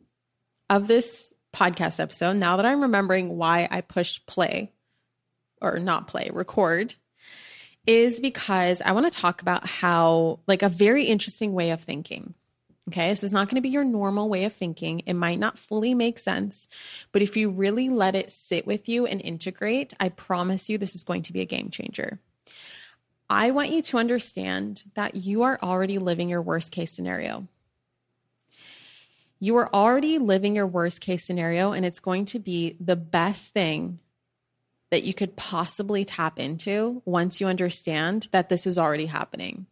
of 0.69 0.87
this 0.87 1.33
podcast 1.53 1.99
episode, 1.99 2.37
now 2.37 2.55
that 2.55 2.65
I'm 2.65 2.83
remembering 2.83 3.35
why 3.35 3.67
I 3.69 3.81
pushed 3.81 4.27
play 4.27 4.71
or 5.61 5.77
not 5.77 6.07
play, 6.07 6.29
record, 6.31 6.95
is 7.85 8.21
because 8.21 8.81
I 8.81 8.93
want 8.93 9.11
to 9.11 9.19
talk 9.19 9.41
about 9.41 9.67
how, 9.67 10.39
like, 10.47 10.63
a 10.63 10.69
very 10.69 11.03
interesting 11.03 11.51
way 11.51 11.71
of 11.71 11.81
thinking. 11.81 12.33
Okay, 12.87 13.09
this 13.09 13.25
is 13.25 13.33
not 13.33 13.49
going 13.49 13.55
to 13.55 13.61
be 13.61 13.67
your 13.67 13.83
normal 13.83 14.29
way 14.29 14.45
of 14.45 14.53
thinking. 14.53 15.01
It 15.05 15.15
might 15.15 15.37
not 15.37 15.59
fully 15.59 15.93
make 15.93 16.17
sense, 16.17 16.69
but 17.11 17.21
if 17.21 17.35
you 17.35 17.49
really 17.49 17.89
let 17.89 18.15
it 18.15 18.31
sit 18.31 18.65
with 18.65 18.87
you 18.87 19.05
and 19.05 19.19
integrate, 19.19 19.93
I 19.99 20.07
promise 20.07 20.69
you 20.69 20.77
this 20.77 20.95
is 20.95 21.03
going 21.03 21.23
to 21.23 21.33
be 21.33 21.41
a 21.41 21.45
game 21.45 21.71
changer. 21.71 22.21
I 23.29 23.51
want 23.51 23.71
you 23.71 23.81
to 23.81 23.97
understand 23.97 24.83
that 24.93 25.15
you 25.15 25.43
are 25.43 25.59
already 25.61 25.97
living 25.97 26.29
your 26.29 26.41
worst 26.41 26.71
case 26.71 26.93
scenario 26.93 27.49
you 29.39 29.55
are 29.57 29.73
already 29.73 30.19
living 30.19 30.55
your 30.55 30.67
worst 30.67 31.01
case 31.01 31.23
scenario, 31.23 31.71
and 31.71 31.85
it's 31.85 31.99
going 31.99 32.25
to 32.25 32.39
be 32.39 32.75
the 32.79 32.95
best 32.95 33.53
thing 33.53 33.99
that 34.91 35.03
you 35.03 35.13
could 35.13 35.35
possibly 35.35 36.03
tap 36.03 36.39
into 36.39 37.01
once 37.05 37.39
you 37.39 37.47
understand 37.47 38.27
that 38.31 38.49
this 38.49 38.65
is 38.65 38.77
already 38.77 39.05
happening. 39.05 39.67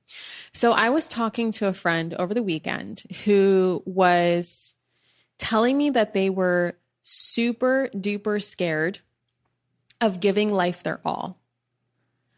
So, 0.54 0.72
I 0.72 0.90
was 0.90 1.08
talking 1.08 1.52
to 1.54 1.68
a 1.68 1.74
friend 1.74 2.14
over 2.14 2.34
the 2.34 2.44
weekend 2.44 3.04
who 3.26 3.84
was 3.86 4.76
telling 5.38 5.78
me 5.78 5.90
that 5.90 6.14
they 6.14 6.30
were 6.30 6.78
super 7.04 7.90
duper 7.96 8.42
scared 8.42 9.00
of 10.00 10.20
giving 10.20 10.52
life 10.52 10.84
their 10.84 11.02
all. 11.04 11.38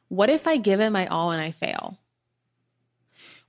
What 0.08 0.30
if 0.30 0.48
I 0.48 0.58
give 0.58 0.80
it 0.80 0.90
my 0.90 1.06
all 1.08 1.32
and 1.32 1.42
I 1.42 1.52
fail? 1.52 2.00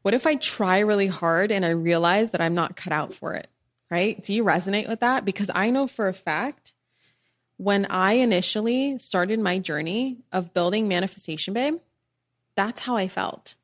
What 0.03 0.14
if 0.14 0.27
I 0.27 0.37
try 0.37 0.79
really 0.81 1.07
hard 1.07 1.53
and 1.53 1.64
I 1.64 1.71
realize 1.71 2.31
that 2.31 2.40
I'm 2.40 2.55
not 2.55 2.77
cut 2.77 2.93
out 2.93 3.12
for 3.14 3.35
it? 3.35 3.49
Right? 3.90 4.22
Do 4.22 4.33
you 4.33 4.44
resonate 4.44 4.88
with 4.88 5.00
that? 5.00 5.24
Because 5.24 5.50
I 5.53 5.70
know 5.70 5.87
for 5.87 6.07
a 6.07 6.14
fact 6.14 6.72
when 7.57 7.87
I 7.90 8.12
initially 8.12 8.98
started 8.98 9.40
my 9.40 9.59
journey 9.59 10.18
of 10.33 10.55
building 10.55 10.88
Manifestation 10.88 11.53
Babe, 11.53 11.76
that's 12.55 12.81
how 12.81 12.96
I 12.96 13.09
felt. 13.09 13.57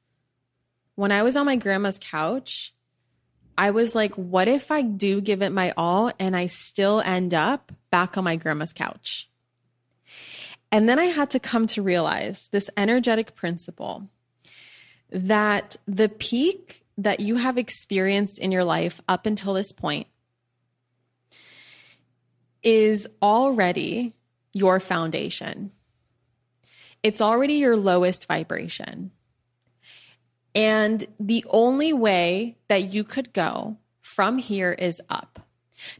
When 0.96 1.12
I 1.12 1.22
was 1.22 1.36
on 1.36 1.46
my 1.46 1.56
grandma's 1.56 1.98
couch, 1.98 2.74
I 3.56 3.70
was 3.70 3.94
like, 3.94 4.14
what 4.16 4.48
if 4.48 4.70
I 4.70 4.82
do 4.82 5.20
give 5.20 5.42
it 5.42 5.50
my 5.50 5.72
all 5.76 6.12
and 6.18 6.36
I 6.36 6.46
still 6.46 7.00
end 7.00 7.32
up 7.32 7.72
back 7.90 8.18
on 8.18 8.24
my 8.24 8.36
grandma's 8.36 8.72
couch? 8.72 9.30
And 10.70 10.88
then 10.88 10.98
I 10.98 11.06
had 11.06 11.30
to 11.30 11.40
come 11.40 11.66
to 11.68 11.82
realize 11.82 12.48
this 12.48 12.68
energetic 12.76 13.34
principle 13.34 14.10
that 15.10 15.76
the 15.86 16.08
peak 16.08 16.84
that 16.98 17.20
you 17.20 17.36
have 17.36 17.56
experienced 17.56 18.38
in 18.38 18.52
your 18.52 18.64
life 18.64 19.00
up 19.08 19.24
until 19.24 19.54
this 19.54 19.72
point 19.72 20.06
is 22.66 23.06
already 23.22 24.12
your 24.52 24.80
foundation. 24.80 25.70
It's 27.04 27.20
already 27.20 27.54
your 27.54 27.76
lowest 27.76 28.26
vibration. 28.26 29.12
And 30.52 31.06
the 31.20 31.44
only 31.48 31.92
way 31.92 32.56
that 32.66 32.92
you 32.92 33.04
could 33.04 33.32
go 33.32 33.76
from 34.02 34.38
here 34.38 34.72
is 34.72 35.00
up. 35.08 35.46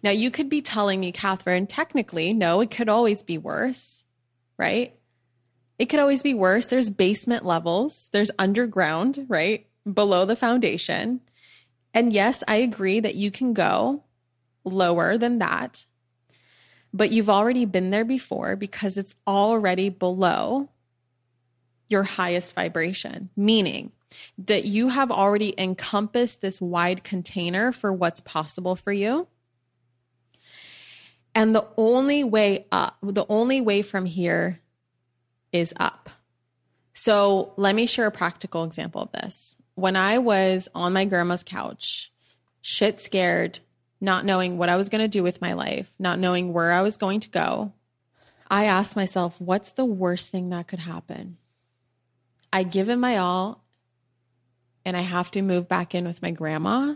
Now, 0.02 0.10
you 0.10 0.32
could 0.32 0.48
be 0.48 0.60
telling 0.60 0.98
me, 0.98 1.12
Kathrin, 1.12 1.66
technically, 1.68 2.32
no, 2.32 2.60
it 2.60 2.72
could 2.72 2.88
always 2.88 3.22
be 3.22 3.38
worse, 3.38 4.04
right? 4.58 4.92
It 5.78 5.86
could 5.86 6.00
always 6.00 6.22
be 6.24 6.34
worse. 6.34 6.66
There's 6.66 6.90
basement 6.90 7.44
levels, 7.44 8.08
there's 8.10 8.32
underground, 8.40 9.26
right? 9.28 9.66
Below 9.84 10.24
the 10.24 10.34
foundation. 10.34 11.20
And 11.94 12.12
yes, 12.12 12.42
I 12.48 12.56
agree 12.56 12.98
that 12.98 13.14
you 13.14 13.30
can 13.30 13.52
go 13.52 14.02
lower 14.64 15.16
than 15.16 15.38
that, 15.38 15.84
but 16.96 17.12
you've 17.12 17.28
already 17.28 17.66
been 17.66 17.90
there 17.90 18.04
before 18.04 18.56
because 18.56 18.96
it's 18.96 19.14
already 19.26 19.90
below 19.90 20.70
your 21.88 22.02
highest 22.02 22.54
vibration, 22.54 23.28
meaning 23.36 23.92
that 24.38 24.64
you 24.64 24.88
have 24.88 25.10
already 25.10 25.54
encompassed 25.58 26.40
this 26.40 26.60
wide 26.60 27.04
container 27.04 27.70
for 27.70 27.92
what's 27.92 28.22
possible 28.22 28.76
for 28.76 28.92
you. 28.92 29.28
And 31.34 31.54
the 31.54 31.66
only 31.76 32.24
way 32.24 32.66
up, 32.72 32.96
the 33.02 33.26
only 33.28 33.60
way 33.60 33.82
from 33.82 34.06
here 34.06 34.60
is 35.52 35.74
up. 35.76 36.08
So 36.94 37.52
let 37.58 37.74
me 37.74 37.84
share 37.84 38.06
a 38.06 38.10
practical 38.10 38.64
example 38.64 39.02
of 39.02 39.12
this. 39.12 39.54
When 39.74 39.96
I 39.96 40.16
was 40.16 40.70
on 40.74 40.94
my 40.94 41.04
grandma's 41.04 41.42
couch, 41.42 42.10
shit 42.62 43.00
scared, 43.00 43.58
not 44.00 44.24
knowing 44.24 44.58
what 44.58 44.68
I 44.68 44.76
was 44.76 44.88
going 44.88 45.02
to 45.02 45.08
do 45.08 45.22
with 45.22 45.40
my 45.40 45.54
life, 45.54 45.92
not 45.98 46.18
knowing 46.18 46.52
where 46.52 46.72
I 46.72 46.82
was 46.82 46.96
going 46.96 47.20
to 47.20 47.30
go, 47.30 47.72
I 48.50 48.66
asked 48.66 48.96
myself, 48.96 49.40
what's 49.40 49.72
the 49.72 49.84
worst 49.84 50.30
thing 50.30 50.50
that 50.50 50.68
could 50.68 50.80
happen? 50.80 51.38
I 52.52 52.62
give 52.62 52.88
it 52.88 52.96
my 52.96 53.16
all 53.16 53.64
and 54.84 54.96
I 54.96 55.00
have 55.00 55.30
to 55.32 55.42
move 55.42 55.68
back 55.68 55.94
in 55.94 56.04
with 56.04 56.22
my 56.22 56.30
grandma. 56.30 56.94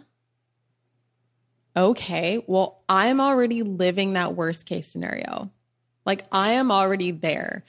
Okay, 1.77 2.43
well, 2.47 2.83
I'm 2.89 3.21
already 3.21 3.63
living 3.63 4.13
that 4.13 4.35
worst 4.35 4.67
case 4.67 4.89
scenario. 4.89 5.51
Like 6.07 6.25
I 6.31 6.53
am 6.53 6.71
already 6.71 7.11
there. 7.11 7.65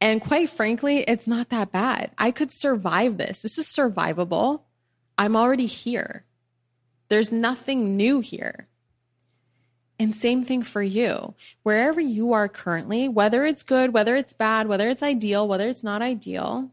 And 0.00 0.20
quite 0.20 0.50
frankly, 0.50 0.98
it's 0.98 1.26
not 1.26 1.48
that 1.50 1.72
bad. 1.72 2.10
I 2.18 2.30
could 2.30 2.52
survive 2.52 3.16
this. 3.16 3.42
This 3.42 3.58
is 3.58 3.66
survivable. 3.66 4.62
I'm 5.16 5.36
already 5.36 5.66
here. 5.66 6.24
There's 7.08 7.32
nothing 7.32 7.96
new 7.96 8.20
here. 8.20 8.68
And 9.98 10.14
same 10.14 10.44
thing 10.44 10.62
for 10.62 10.82
you. 10.82 11.34
Wherever 11.62 12.00
you 12.00 12.32
are 12.32 12.48
currently, 12.48 13.08
whether 13.08 13.44
it's 13.44 13.62
good, 13.62 13.94
whether 13.94 14.14
it's 14.14 14.34
bad, 14.34 14.68
whether 14.68 14.88
it's 14.88 15.02
ideal, 15.02 15.48
whether 15.48 15.68
it's 15.68 15.82
not 15.82 16.02
ideal, 16.02 16.70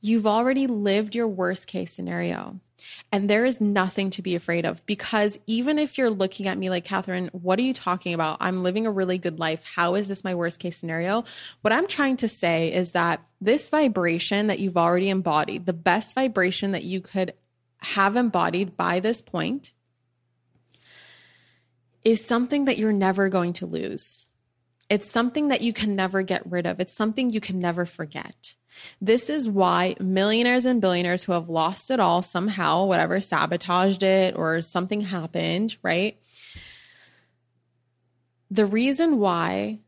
you've 0.00 0.26
already 0.26 0.66
lived 0.66 1.14
your 1.14 1.26
worst 1.26 1.66
case 1.66 1.92
scenario. 1.92 2.60
And 3.10 3.28
there 3.28 3.44
is 3.44 3.60
nothing 3.60 4.10
to 4.10 4.22
be 4.22 4.36
afraid 4.36 4.64
of 4.64 4.84
because 4.86 5.38
even 5.46 5.78
if 5.78 5.98
you're 5.98 6.10
looking 6.10 6.46
at 6.46 6.56
me 6.56 6.70
like, 6.70 6.84
Kathrin, 6.84 7.28
what 7.32 7.58
are 7.58 7.62
you 7.62 7.74
talking 7.74 8.14
about? 8.14 8.38
I'm 8.40 8.62
living 8.62 8.86
a 8.86 8.90
really 8.90 9.18
good 9.18 9.40
life. 9.40 9.64
How 9.64 9.96
is 9.96 10.06
this 10.06 10.22
my 10.22 10.36
worst 10.36 10.60
case 10.60 10.76
scenario? 10.76 11.24
What 11.62 11.72
I'm 11.72 11.88
trying 11.88 12.18
to 12.18 12.28
say 12.28 12.72
is 12.72 12.92
that 12.92 13.20
this 13.40 13.68
vibration 13.68 14.46
that 14.46 14.60
you've 14.60 14.76
already 14.76 15.08
embodied, 15.08 15.66
the 15.66 15.72
best 15.72 16.14
vibration 16.14 16.72
that 16.72 16.84
you 16.84 17.00
could 17.00 17.34
have 17.78 18.16
embodied 18.16 18.76
by 18.76 19.00
this 19.00 19.22
point, 19.22 19.72
is 22.10 22.24
something 22.24 22.64
that 22.64 22.78
you're 22.78 22.92
never 22.92 23.28
going 23.28 23.52
to 23.54 23.66
lose. 23.66 24.26
It's 24.88 25.10
something 25.10 25.48
that 25.48 25.60
you 25.60 25.74
can 25.74 25.94
never 25.94 26.22
get 26.22 26.50
rid 26.50 26.66
of. 26.66 26.80
It's 26.80 26.94
something 26.94 27.28
you 27.28 27.40
can 27.40 27.58
never 27.58 27.84
forget. 27.84 28.54
This 29.00 29.28
is 29.28 29.48
why 29.48 29.96
millionaires 30.00 30.64
and 30.64 30.80
billionaires 30.80 31.24
who 31.24 31.32
have 31.32 31.50
lost 31.50 31.90
it 31.90 32.00
all 32.00 32.22
somehow, 32.22 32.86
whatever, 32.86 33.20
sabotaged 33.20 34.02
it 34.02 34.36
or 34.36 34.62
something 34.62 35.02
happened, 35.02 35.76
right? 35.82 36.18
The 38.50 38.64
reason 38.64 39.18
why 39.18 39.80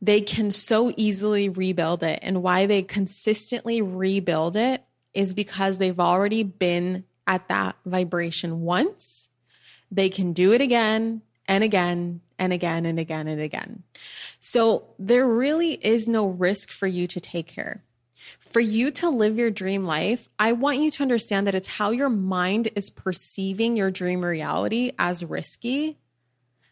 they 0.00 0.20
can 0.20 0.52
so 0.52 0.92
easily 0.96 1.48
rebuild 1.48 2.04
it 2.04 2.20
and 2.22 2.42
why 2.42 2.66
they 2.66 2.82
consistently 2.82 3.82
rebuild 3.82 4.54
it 4.54 4.84
is 5.14 5.34
because 5.34 5.78
they've 5.78 5.98
already 5.98 6.44
been 6.44 7.04
at 7.26 7.48
that 7.48 7.74
vibration 7.84 8.60
once. 8.60 9.28
They 9.94 10.08
can 10.08 10.32
do 10.32 10.52
it 10.52 10.60
again 10.60 11.22
and 11.46 11.62
again 11.62 12.20
and 12.38 12.52
again 12.52 12.84
and 12.84 12.98
again 12.98 13.28
and 13.28 13.40
again. 13.40 13.84
So 14.40 14.88
there 14.98 15.26
really 15.26 15.72
is 15.72 16.08
no 16.08 16.26
risk 16.26 16.70
for 16.70 16.86
you 16.86 17.06
to 17.06 17.20
take 17.20 17.50
here 17.50 17.82
for 18.54 18.60
you 18.60 18.92
to 18.92 19.10
live 19.10 19.36
your 19.36 19.50
dream 19.50 19.84
life, 19.84 20.28
I 20.38 20.52
want 20.52 20.78
you 20.78 20.88
to 20.92 21.02
understand 21.02 21.48
that 21.48 21.56
it's 21.56 21.66
how 21.66 21.90
your 21.90 22.08
mind 22.08 22.68
is 22.76 22.88
perceiving 22.88 23.76
your 23.76 23.90
dream 23.90 24.24
reality 24.24 24.92
as 24.96 25.24
risky 25.24 25.98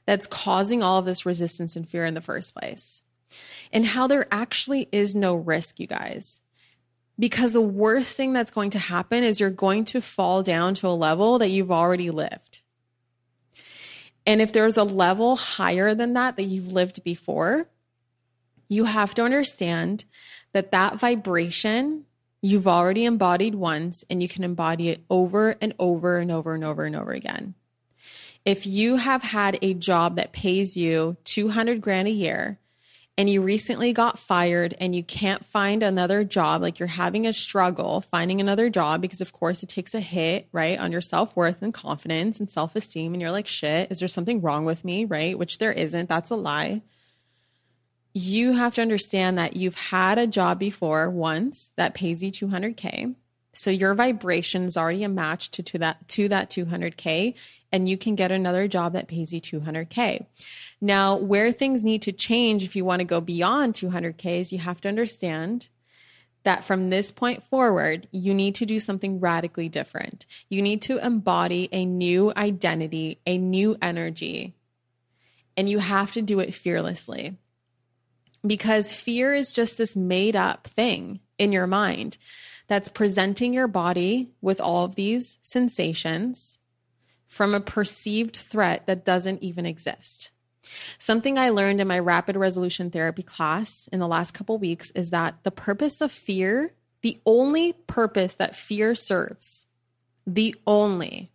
that's 0.06 0.28
causing 0.28 0.80
all 0.80 1.00
of 1.00 1.06
this 1.06 1.26
resistance 1.26 1.74
and 1.74 1.88
fear 1.88 2.06
in 2.06 2.14
the 2.14 2.20
first 2.20 2.54
place. 2.54 3.02
And 3.72 3.84
how 3.84 4.06
there 4.06 4.28
actually 4.30 4.88
is 4.92 5.16
no 5.16 5.34
risk, 5.34 5.80
you 5.80 5.88
guys. 5.88 6.40
Because 7.18 7.52
the 7.52 7.60
worst 7.60 8.16
thing 8.16 8.32
that's 8.32 8.52
going 8.52 8.70
to 8.70 8.78
happen 8.78 9.24
is 9.24 9.40
you're 9.40 9.50
going 9.50 9.84
to 9.86 10.00
fall 10.00 10.44
down 10.44 10.74
to 10.74 10.86
a 10.86 10.90
level 10.90 11.38
that 11.38 11.50
you've 11.50 11.72
already 11.72 12.12
lived. 12.12 12.61
And 14.26 14.40
if 14.40 14.52
there's 14.52 14.76
a 14.76 14.84
level 14.84 15.36
higher 15.36 15.94
than 15.94 16.12
that 16.14 16.36
that 16.36 16.44
you've 16.44 16.72
lived 16.72 17.02
before, 17.04 17.68
you 18.68 18.84
have 18.84 19.14
to 19.14 19.22
understand 19.22 20.04
that 20.52 20.70
that 20.70 20.98
vibration 20.98 22.04
you've 22.40 22.68
already 22.68 23.04
embodied 23.04 23.54
once 23.54 24.04
and 24.10 24.22
you 24.22 24.28
can 24.28 24.44
embody 24.44 24.88
it 24.88 25.04
over 25.08 25.56
and 25.60 25.74
over 25.78 26.18
and 26.18 26.30
over 26.30 26.54
and 26.54 26.64
over 26.64 26.84
and 26.84 26.96
over 26.96 27.12
again. 27.12 27.54
If 28.44 28.66
you 28.66 28.96
have 28.96 29.22
had 29.22 29.58
a 29.62 29.74
job 29.74 30.16
that 30.16 30.32
pays 30.32 30.76
you 30.76 31.16
200 31.24 31.80
grand 31.80 32.08
a 32.08 32.12
year 32.12 32.58
and 33.18 33.28
you 33.28 33.42
recently 33.42 33.92
got 33.92 34.18
fired 34.18 34.74
and 34.80 34.94
you 34.94 35.02
can't 35.02 35.44
find 35.44 35.82
another 35.82 36.24
job, 36.24 36.62
like 36.62 36.78
you're 36.78 36.86
having 36.86 37.26
a 37.26 37.32
struggle 37.32 38.00
finding 38.00 38.40
another 38.40 38.70
job 38.70 39.00
because, 39.00 39.20
of 39.20 39.32
course, 39.32 39.62
it 39.62 39.68
takes 39.68 39.94
a 39.94 40.00
hit, 40.00 40.48
right, 40.52 40.78
on 40.78 40.92
your 40.92 41.00
self 41.00 41.36
worth 41.36 41.62
and 41.62 41.74
confidence 41.74 42.40
and 42.40 42.50
self 42.50 42.74
esteem. 42.74 43.12
And 43.12 43.20
you're 43.20 43.30
like, 43.30 43.46
shit, 43.46 43.90
is 43.90 43.98
there 43.98 44.08
something 44.08 44.40
wrong 44.40 44.64
with 44.64 44.84
me, 44.84 45.04
right? 45.04 45.38
Which 45.38 45.58
there 45.58 45.72
isn't. 45.72 46.08
That's 46.08 46.30
a 46.30 46.36
lie 46.36 46.82
you 48.14 48.52
have 48.52 48.74
to 48.74 48.82
understand 48.82 49.38
that 49.38 49.56
you've 49.56 49.74
had 49.74 50.18
a 50.18 50.26
job 50.26 50.58
before 50.58 51.08
once 51.08 51.72
that 51.76 51.94
pays 51.94 52.22
you 52.22 52.30
200k 52.30 53.14
so 53.54 53.70
your 53.70 53.94
vibration 53.94 54.64
is 54.64 54.76
already 54.76 55.04
a 55.04 55.08
match 55.08 55.50
to, 55.50 55.62
to 55.62 55.78
that 55.78 56.08
to 56.08 56.28
that 56.28 56.50
200k 56.50 57.34
and 57.70 57.88
you 57.88 57.96
can 57.96 58.14
get 58.14 58.30
another 58.30 58.68
job 58.68 58.92
that 58.92 59.08
pays 59.08 59.32
you 59.32 59.40
200k 59.40 60.26
now 60.80 61.16
where 61.16 61.52
things 61.52 61.82
need 61.82 62.02
to 62.02 62.12
change 62.12 62.64
if 62.64 62.74
you 62.74 62.84
want 62.84 63.00
to 63.00 63.04
go 63.04 63.20
beyond 63.20 63.74
200k 63.74 64.40
is 64.40 64.52
you 64.52 64.58
have 64.58 64.80
to 64.80 64.88
understand 64.88 65.68
that 66.44 66.64
from 66.64 66.90
this 66.90 67.12
point 67.12 67.42
forward, 67.42 68.08
you 68.10 68.34
need 68.34 68.56
to 68.56 68.66
do 68.66 68.80
something 68.80 69.20
radically 69.20 69.68
different. 69.68 70.26
You 70.48 70.62
need 70.62 70.82
to 70.82 70.98
embody 70.98 71.68
a 71.72 71.84
new 71.84 72.32
identity, 72.36 73.20
a 73.26 73.38
new 73.38 73.76
energy, 73.80 74.54
and 75.56 75.68
you 75.68 75.78
have 75.78 76.12
to 76.12 76.22
do 76.22 76.40
it 76.40 76.54
fearlessly. 76.54 77.36
Because 78.44 78.92
fear 78.92 79.32
is 79.32 79.52
just 79.52 79.78
this 79.78 79.96
made 79.96 80.34
up 80.34 80.66
thing 80.66 81.20
in 81.38 81.52
your 81.52 81.68
mind 81.68 82.18
that's 82.72 82.88
presenting 82.88 83.52
your 83.52 83.68
body 83.68 84.30
with 84.40 84.58
all 84.58 84.86
of 84.86 84.94
these 84.94 85.36
sensations 85.42 86.56
from 87.26 87.54
a 87.54 87.60
perceived 87.60 88.34
threat 88.34 88.86
that 88.86 89.04
doesn't 89.04 89.42
even 89.42 89.66
exist. 89.66 90.30
Something 90.98 91.36
I 91.36 91.50
learned 91.50 91.82
in 91.82 91.86
my 91.86 91.98
rapid 91.98 92.34
resolution 92.34 92.90
therapy 92.90 93.22
class 93.22 93.90
in 93.92 94.00
the 94.00 94.08
last 94.08 94.32
couple 94.32 94.56
weeks 94.56 94.90
is 94.92 95.10
that 95.10 95.34
the 95.42 95.50
purpose 95.50 96.00
of 96.00 96.10
fear, 96.10 96.72
the 97.02 97.20
only 97.26 97.74
purpose 97.74 98.36
that 98.36 98.56
fear 98.56 98.94
serves, 98.94 99.66
the 100.26 100.54
only, 100.66 101.30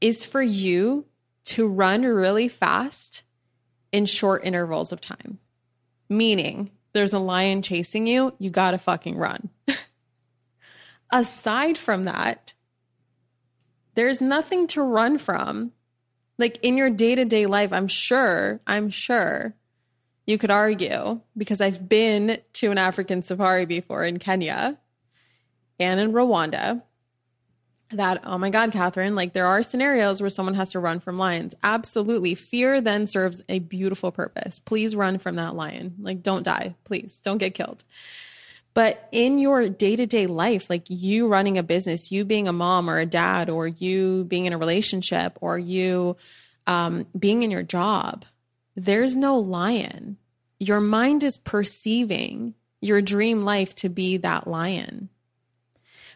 is 0.00 0.24
for 0.24 0.40
you 0.40 1.04
to 1.44 1.68
run 1.68 2.04
really 2.04 2.48
fast 2.48 3.22
in 3.92 4.06
short 4.06 4.46
intervals 4.46 4.92
of 4.92 5.00
time. 5.02 5.40
Meaning, 6.08 6.70
there's 6.94 7.12
a 7.12 7.18
lion 7.18 7.60
chasing 7.60 8.06
you, 8.06 8.32
you 8.38 8.48
gotta 8.48 8.78
fucking 8.78 9.18
run. 9.18 9.50
Aside 11.12 11.76
from 11.78 12.04
that, 12.04 12.54
there's 13.94 14.20
nothing 14.20 14.66
to 14.68 14.82
run 14.82 15.18
from 15.18 15.72
like 16.38 16.58
in 16.62 16.76
your 16.76 16.90
day 16.90 17.14
to 17.14 17.24
day 17.24 17.46
life, 17.46 17.72
I'm 17.72 17.88
sure, 17.88 18.60
I'm 18.66 18.90
sure 18.90 19.54
you 20.26 20.38
could 20.38 20.50
argue 20.50 21.20
because 21.36 21.60
I've 21.60 21.88
been 21.88 22.40
to 22.54 22.70
an 22.70 22.78
African 22.78 23.22
safari 23.22 23.66
before 23.66 24.04
in 24.04 24.18
Kenya 24.18 24.78
and 25.78 26.00
in 26.00 26.12
Rwanda 26.12 26.82
that, 27.90 28.22
oh 28.24 28.38
my 28.38 28.50
God, 28.50 28.72
Kathrin, 28.72 29.14
like 29.14 29.34
there 29.34 29.46
are 29.46 29.62
scenarios 29.62 30.20
where 30.20 30.30
someone 30.30 30.54
has 30.54 30.72
to 30.72 30.80
run 30.80 31.00
from 31.00 31.18
lions. 31.18 31.54
Absolutely. 31.62 32.34
Fear 32.34 32.80
then 32.80 33.06
serves 33.06 33.42
a 33.48 33.58
beautiful 33.58 34.10
purpose. 34.10 34.60
Please 34.60 34.96
run 34.96 35.18
from 35.18 35.36
that 35.36 35.54
lion. 35.54 35.96
Like, 36.00 36.22
don't 36.22 36.42
die. 36.42 36.74
Please 36.84 37.20
don't 37.22 37.38
get 37.38 37.54
killed. 37.54 37.84
But 38.74 39.06
in 39.12 39.38
your 39.38 39.68
day 39.68 39.96
to 39.96 40.06
day 40.06 40.26
life, 40.26 40.70
like 40.70 40.84
you 40.88 41.28
running 41.28 41.58
a 41.58 41.62
business, 41.62 42.10
you 42.10 42.24
being 42.24 42.48
a 42.48 42.52
mom 42.52 42.88
or 42.88 42.98
a 42.98 43.06
dad, 43.06 43.50
or 43.50 43.66
you 43.66 44.24
being 44.24 44.46
in 44.46 44.52
a 44.52 44.58
relationship, 44.58 45.36
or 45.40 45.58
you 45.58 46.16
um, 46.66 47.06
being 47.18 47.42
in 47.42 47.50
your 47.50 47.62
job, 47.62 48.24
there's 48.74 49.16
no 49.16 49.38
lion. 49.38 50.16
Your 50.58 50.80
mind 50.80 51.22
is 51.22 51.36
perceiving 51.36 52.54
your 52.80 53.02
dream 53.02 53.44
life 53.44 53.74
to 53.76 53.88
be 53.88 54.16
that 54.18 54.46
lion. 54.46 55.08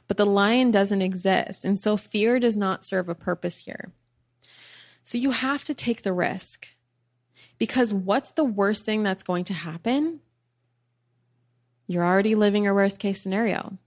But 0.09 0.17
the 0.17 0.27
lion 0.27 0.71
doesn't 0.71 1.03
exist. 1.03 1.65
And 1.65 1.79
so 1.79 1.97
fear 1.97 2.39
does 2.39 2.57
not 2.57 2.85
serve 2.85 3.09
a 3.09 3.15
purpose 3.15 3.59
here. 3.59 3.93
So 5.03 5.19
you 5.19 5.31
have 5.31 5.65
to 5.65 5.75
take 5.75 6.03
the 6.03 6.13
risk 6.13 6.69
because 7.59 7.93
what's 7.93 8.33
the 8.33 8.45
worst 8.45 8.85
thing 8.85 9.03
that's 9.03 9.23
going 9.23 9.45
to 9.45 9.55
happen? 9.55 10.21
You're 11.87 12.05
already 12.05 12.35
living 12.35 12.65
your 12.65 12.75
worst 12.75 12.99
case 12.99 13.21
scenario. 13.21 13.79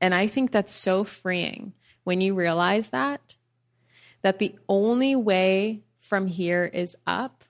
And 0.00 0.14
I 0.14 0.26
think 0.26 0.50
that's 0.50 0.72
so 0.72 1.04
freeing 1.04 1.74
when 2.04 2.20
you 2.20 2.34
realize 2.34 2.90
that, 2.90 3.36
that 4.22 4.38
the 4.38 4.56
only 4.68 5.14
way 5.14 5.82
from 5.98 6.26
here 6.26 6.64
is 6.64 6.96
up. 7.06 7.44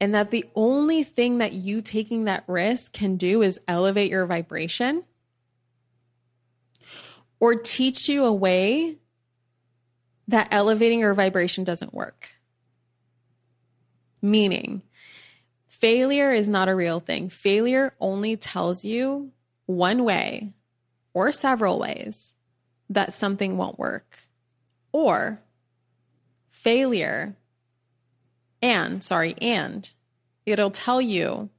And 0.00 0.14
that 0.14 0.30
the 0.30 0.44
only 0.54 1.02
thing 1.02 1.38
that 1.38 1.52
you 1.52 1.80
taking 1.80 2.24
that 2.24 2.44
risk 2.46 2.92
can 2.92 3.16
do 3.16 3.42
is 3.42 3.60
elevate 3.66 4.10
your 4.10 4.26
vibration 4.26 5.04
or 7.40 7.54
teach 7.54 8.08
you 8.08 8.24
a 8.24 8.32
way 8.32 8.96
that 10.28 10.48
elevating 10.50 11.00
your 11.00 11.14
vibration 11.14 11.64
doesn't 11.64 11.94
work. 11.94 12.28
Meaning, 14.20 14.82
Failure 15.80 16.32
is 16.32 16.48
not 16.48 16.68
a 16.68 16.74
real 16.74 17.00
thing. 17.00 17.28
Failure 17.28 17.94
only 18.00 18.36
tells 18.36 18.84
you 18.84 19.30
one 19.66 20.04
way 20.04 20.52
or 21.14 21.30
several 21.30 21.78
ways 21.78 22.34
that 22.90 23.14
something 23.14 23.56
won't 23.56 23.78
work. 23.78 24.18
Or 24.92 25.40
failure 26.50 27.36
and, 28.60 29.04
sorry, 29.04 29.36
and 29.40 29.88
it'll 30.44 30.70
tell 30.70 31.00
you 31.00 31.50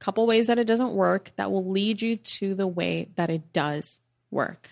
a 0.00 0.04
couple 0.04 0.26
ways 0.26 0.46
that 0.46 0.58
it 0.58 0.66
doesn't 0.66 0.92
work 0.92 1.32
that 1.36 1.50
will 1.50 1.70
lead 1.70 2.00
you 2.00 2.16
to 2.16 2.54
the 2.54 2.66
way 2.66 3.10
that 3.16 3.28
it 3.28 3.52
does 3.52 4.00
work. 4.30 4.70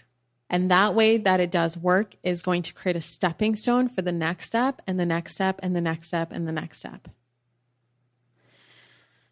And 0.48 0.70
that 0.70 0.94
way 0.94 1.18
that 1.18 1.40
it 1.40 1.51
does 1.51 1.77
work 1.77 2.16
is 2.22 2.40
going 2.40 2.62
to 2.62 2.72
create 2.72 2.96
a 2.96 3.03
stepping 3.03 3.55
stone 3.55 3.88
for 3.90 4.01
the 4.01 4.12
next 4.12 4.46
step 4.46 4.81
and 4.87 4.98
the 4.98 5.05
next 5.05 5.35
step 5.35 5.61
and 5.62 5.77
the 5.77 5.81
next 5.83 6.09
step 6.09 6.33
and 6.33 6.48
the 6.48 6.53
next 6.53 6.79
step. 6.79 7.09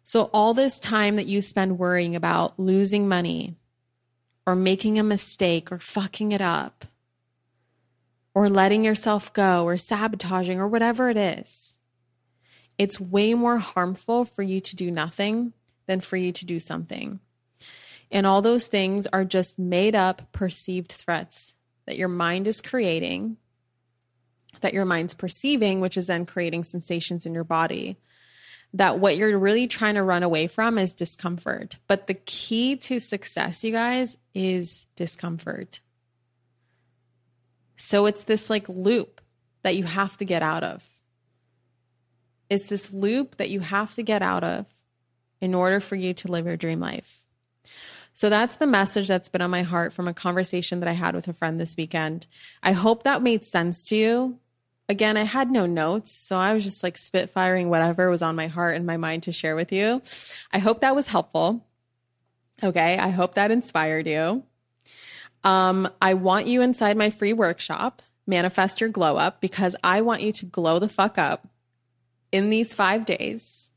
So, 0.07 0.29
all 0.31 0.53
this 0.53 0.79
time 0.79 1.17
that 1.17 1.25
you 1.25 1.41
spend 1.41 1.77
worrying 1.77 2.15
about 2.15 2.57
losing 2.57 3.09
money 3.09 3.57
or 4.45 4.55
making 4.55 4.97
a 4.97 5.03
mistake 5.03 5.69
or 5.69 5.79
fucking 5.79 6.31
it 6.31 6.39
up 6.39 6.85
or 8.33 8.47
letting 8.47 8.85
yourself 8.85 9.33
go 9.33 9.65
or 9.65 9.75
sabotaging 9.75 10.61
or 10.61 10.67
whatever 10.69 11.09
it 11.09 11.17
is, 11.17 11.75
it's 12.77 13.01
way 13.01 13.33
more 13.33 13.57
harmful 13.57 14.23
for 14.23 14.43
you 14.43 14.61
to 14.61 14.77
do 14.77 14.89
nothing 14.89 15.51
than 15.87 15.99
for 15.99 16.15
you 16.15 16.31
to 16.31 16.45
do 16.45 16.57
something. 16.57 17.19
And 18.09 18.25
all 18.25 18.41
those 18.41 18.67
things 18.67 19.07
are 19.07 19.25
just 19.25 19.59
made 19.59 19.93
up 19.93 20.31
perceived 20.31 20.93
threats 20.93 21.53
that 21.85 21.97
your 21.97 22.07
mind 22.07 22.47
is 22.47 22.61
creating, 22.61 23.35
that 24.61 24.73
your 24.73 24.85
mind's 24.85 25.15
perceiving, 25.15 25.81
which 25.81 25.97
is 25.97 26.07
then 26.07 26.25
creating 26.25 26.63
sensations 26.63 27.25
in 27.25 27.33
your 27.33 27.43
body 27.43 27.97
that 28.73 28.99
what 28.99 29.17
you're 29.17 29.37
really 29.37 29.67
trying 29.67 29.95
to 29.95 30.03
run 30.03 30.23
away 30.23 30.47
from 30.47 30.77
is 30.77 30.93
discomfort. 30.93 31.77
But 31.87 32.07
the 32.07 32.13
key 32.13 32.75
to 32.77 32.99
success, 32.99 33.63
you 33.63 33.71
guys, 33.71 34.17
is 34.33 34.85
discomfort. 34.95 35.79
So 37.77 38.05
it's 38.05 38.23
this 38.23 38.49
like 38.49 38.67
loop 38.67 39.21
that 39.63 39.75
you 39.75 39.83
have 39.83 40.17
to 40.17 40.25
get 40.25 40.43
out 40.43 40.63
of. 40.63 40.83
It's 42.49 42.67
this 42.67 42.93
loop 42.93 43.37
that 43.37 43.49
you 43.49 43.59
have 43.59 43.93
to 43.95 44.03
get 44.03 44.21
out 44.21 44.43
of 44.43 44.65
in 45.41 45.53
order 45.53 45.79
for 45.79 45.95
you 45.95 46.13
to 46.15 46.31
live 46.31 46.45
your 46.45 46.57
dream 46.57 46.79
life. 46.79 47.21
So 48.13 48.29
that's 48.29 48.55
the 48.55 48.65
message 48.65 49.07
that's 49.07 49.29
been 49.29 49.43
on 49.43 49.51
my 49.51 49.61
heart 49.61 49.93
from 49.93 50.07
a 50.07 50.13
conversation 50.13 50.79
that 50.79 50.89
I 50.89 50.93
had 50.93 51.13
with 51.13 51.27
a 51.27 51.33
friend 51.33 51.59
this 51.59 51.77
weekend. 51.77 52.25
I 52.63 52.71
hope 52.71 53.03
that 53.03 53.21
made 53.21 53.45
sense 53.45 53.83
to 53.89 53.95
you 53.95 54.39
again, 54.89 55.17
I 55.17 55.23
had 55.23 55.51
no 55.51 55.65
notes. 55.65 56.11
So 56.11 56.37
I 56.37 56.53
was 56.53 56.63
just 56.63 56.83
like 56.83 56.95
spitfiring 56.95 57.67
whatever 57.67 58.09
was 58.09 58.21
on 58.21 58.35
my 58.35 58.47
heart 58.47 58.75
and 58.75 58.85
my 58.85 58.97
mind 58.97 59.23
to 59.23 59.31
share 59.31 59.55
with 59.55 59.71
you. 59.71 60.01
I 60.51 60.59
hope 60.59 60.81
that 60.81 60.95
was 60.95 61.07
helpful. 61.07 61.65
Okay. 62.63 62.97
I 62.97 63.09
hope 63.09 63.35
that 63.35 63.51
inspired 63.51 64.07
you. 64.07 64.43
Um, 65.43 65.89
I 66.01 66.15
want 66.15 66.47
you 66.47 66.61
inside 66.61 66.97
my 66.97 67.09
free 67.09 67.33
workshop, 67.33 68.01
Manifest 68.25 68.81
Your 68.81 68.89
Glow 68.89 69.17
Up, 69.17 69.39
because 69.39 69.75
I 69.83 70.01
want 70.01 70.21
you 70.21 70.31
to 70.33 70.45
glow 70.45 70.79
the 70.79 70.89
fuck 70.89 71.17
up 71.17 71.47
in 72.31 72.49
these 72.49 72.73
five 72.73 73.05
days 73.05 73.69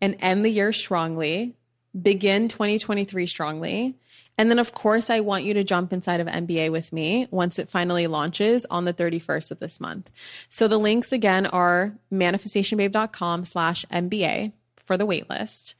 and 0.00 0.16
end 0.20 0.44
the 0.44 0.50
year 0.50 0.72
strongly, 0.72 1.56
begin 2.00 2.48
2023 2.48 3.26
strongly, 3.26 3.96
and 4.38 4.50
then, 4.50 4.58
of 4.58 4.72
course, 4.72 5.08
I 5.08 5.20
want 5.20 5.44
you 5.44 5.54
to 5.54 5.64
jump 5.64 5.92
inside 5.92 6.20
of 6.20 6.26
MBA 6.26 6.70
with 6.70 6.92
me 6.92 7.26
once 7.30 7.58
it 7.58 7.70
finally 7.70 8.06
launches 8.06 8.66
on 8.66 8.84
the 8.84 8.92
31st 8.92 9.50
of 9.50 9.58
this 9.60 9.80
month. 9.80 10.10
So 10.50 10.68
the 10.68 10.78
links 10.78 11.12
again 11.12 11.46
are 11.46 11.94
manifestationbabe.com 12.12 13.44
slash 13.46 13.86
MBA 13.86 14.52
for 14.84 14.96
the 14.96 15.06
waitlist. 15.06 15.74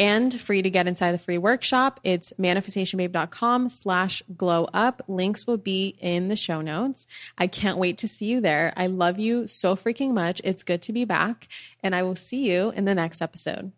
And 0.00 0.40
for 0.40 0.54
you 0.54 0.62
to 0.62 0.70
get 0.70 0.86
inside 0.86 1.12
the 1.12 1.18
free 1.18 1.38
workshop, 1.38 1.98
it's 2.04 2.32
manifestationbabe.com 2.38 3.68
slash 3.68 4.22
glow 4.36 4.68
up. 4.72 5.02
Links 5.08 5.46
will 5.46 5.56
be 5.56 5.96
in 6.00 6.28
the 6.28 6.36
show 6.36 6.60
notes. 6.60 7.06
I 7.36 7.48
can't 7.48 7.78
wait 7.78 7.98
to 7.98 8.08
see 8.08 8.26
you 8.26 8.40
there. 8.40 8.72
I 8.76 8.86
love 8.86 9.18
you 9.18 9.48
so 9.48 9.74
freaking 9.74 10.14
much. 10.14 10.40
It's 10.44 10.62
good 10.62 10.82
to 10.82 10.92
be 10.92 11.04
back. 11.04 11.48
And 11.82 11.96
I 11.96 12.04
will 12.04 12.16
see 12.16 12.48
you 12.48 12.70
in 12.70 12.84
the 12.84 12.94
next 12.94 13.20
episode. 13.20 13.72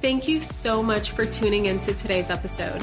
Thank 0.00 0.26
you 0.26 0.40
so 0.40 0.82
much 0.82 1.10
for 1.10 1.26
tuning 1.26 1.66
into 1.66 1.92
today's 1.94 2.30
episode. 2.30 2.82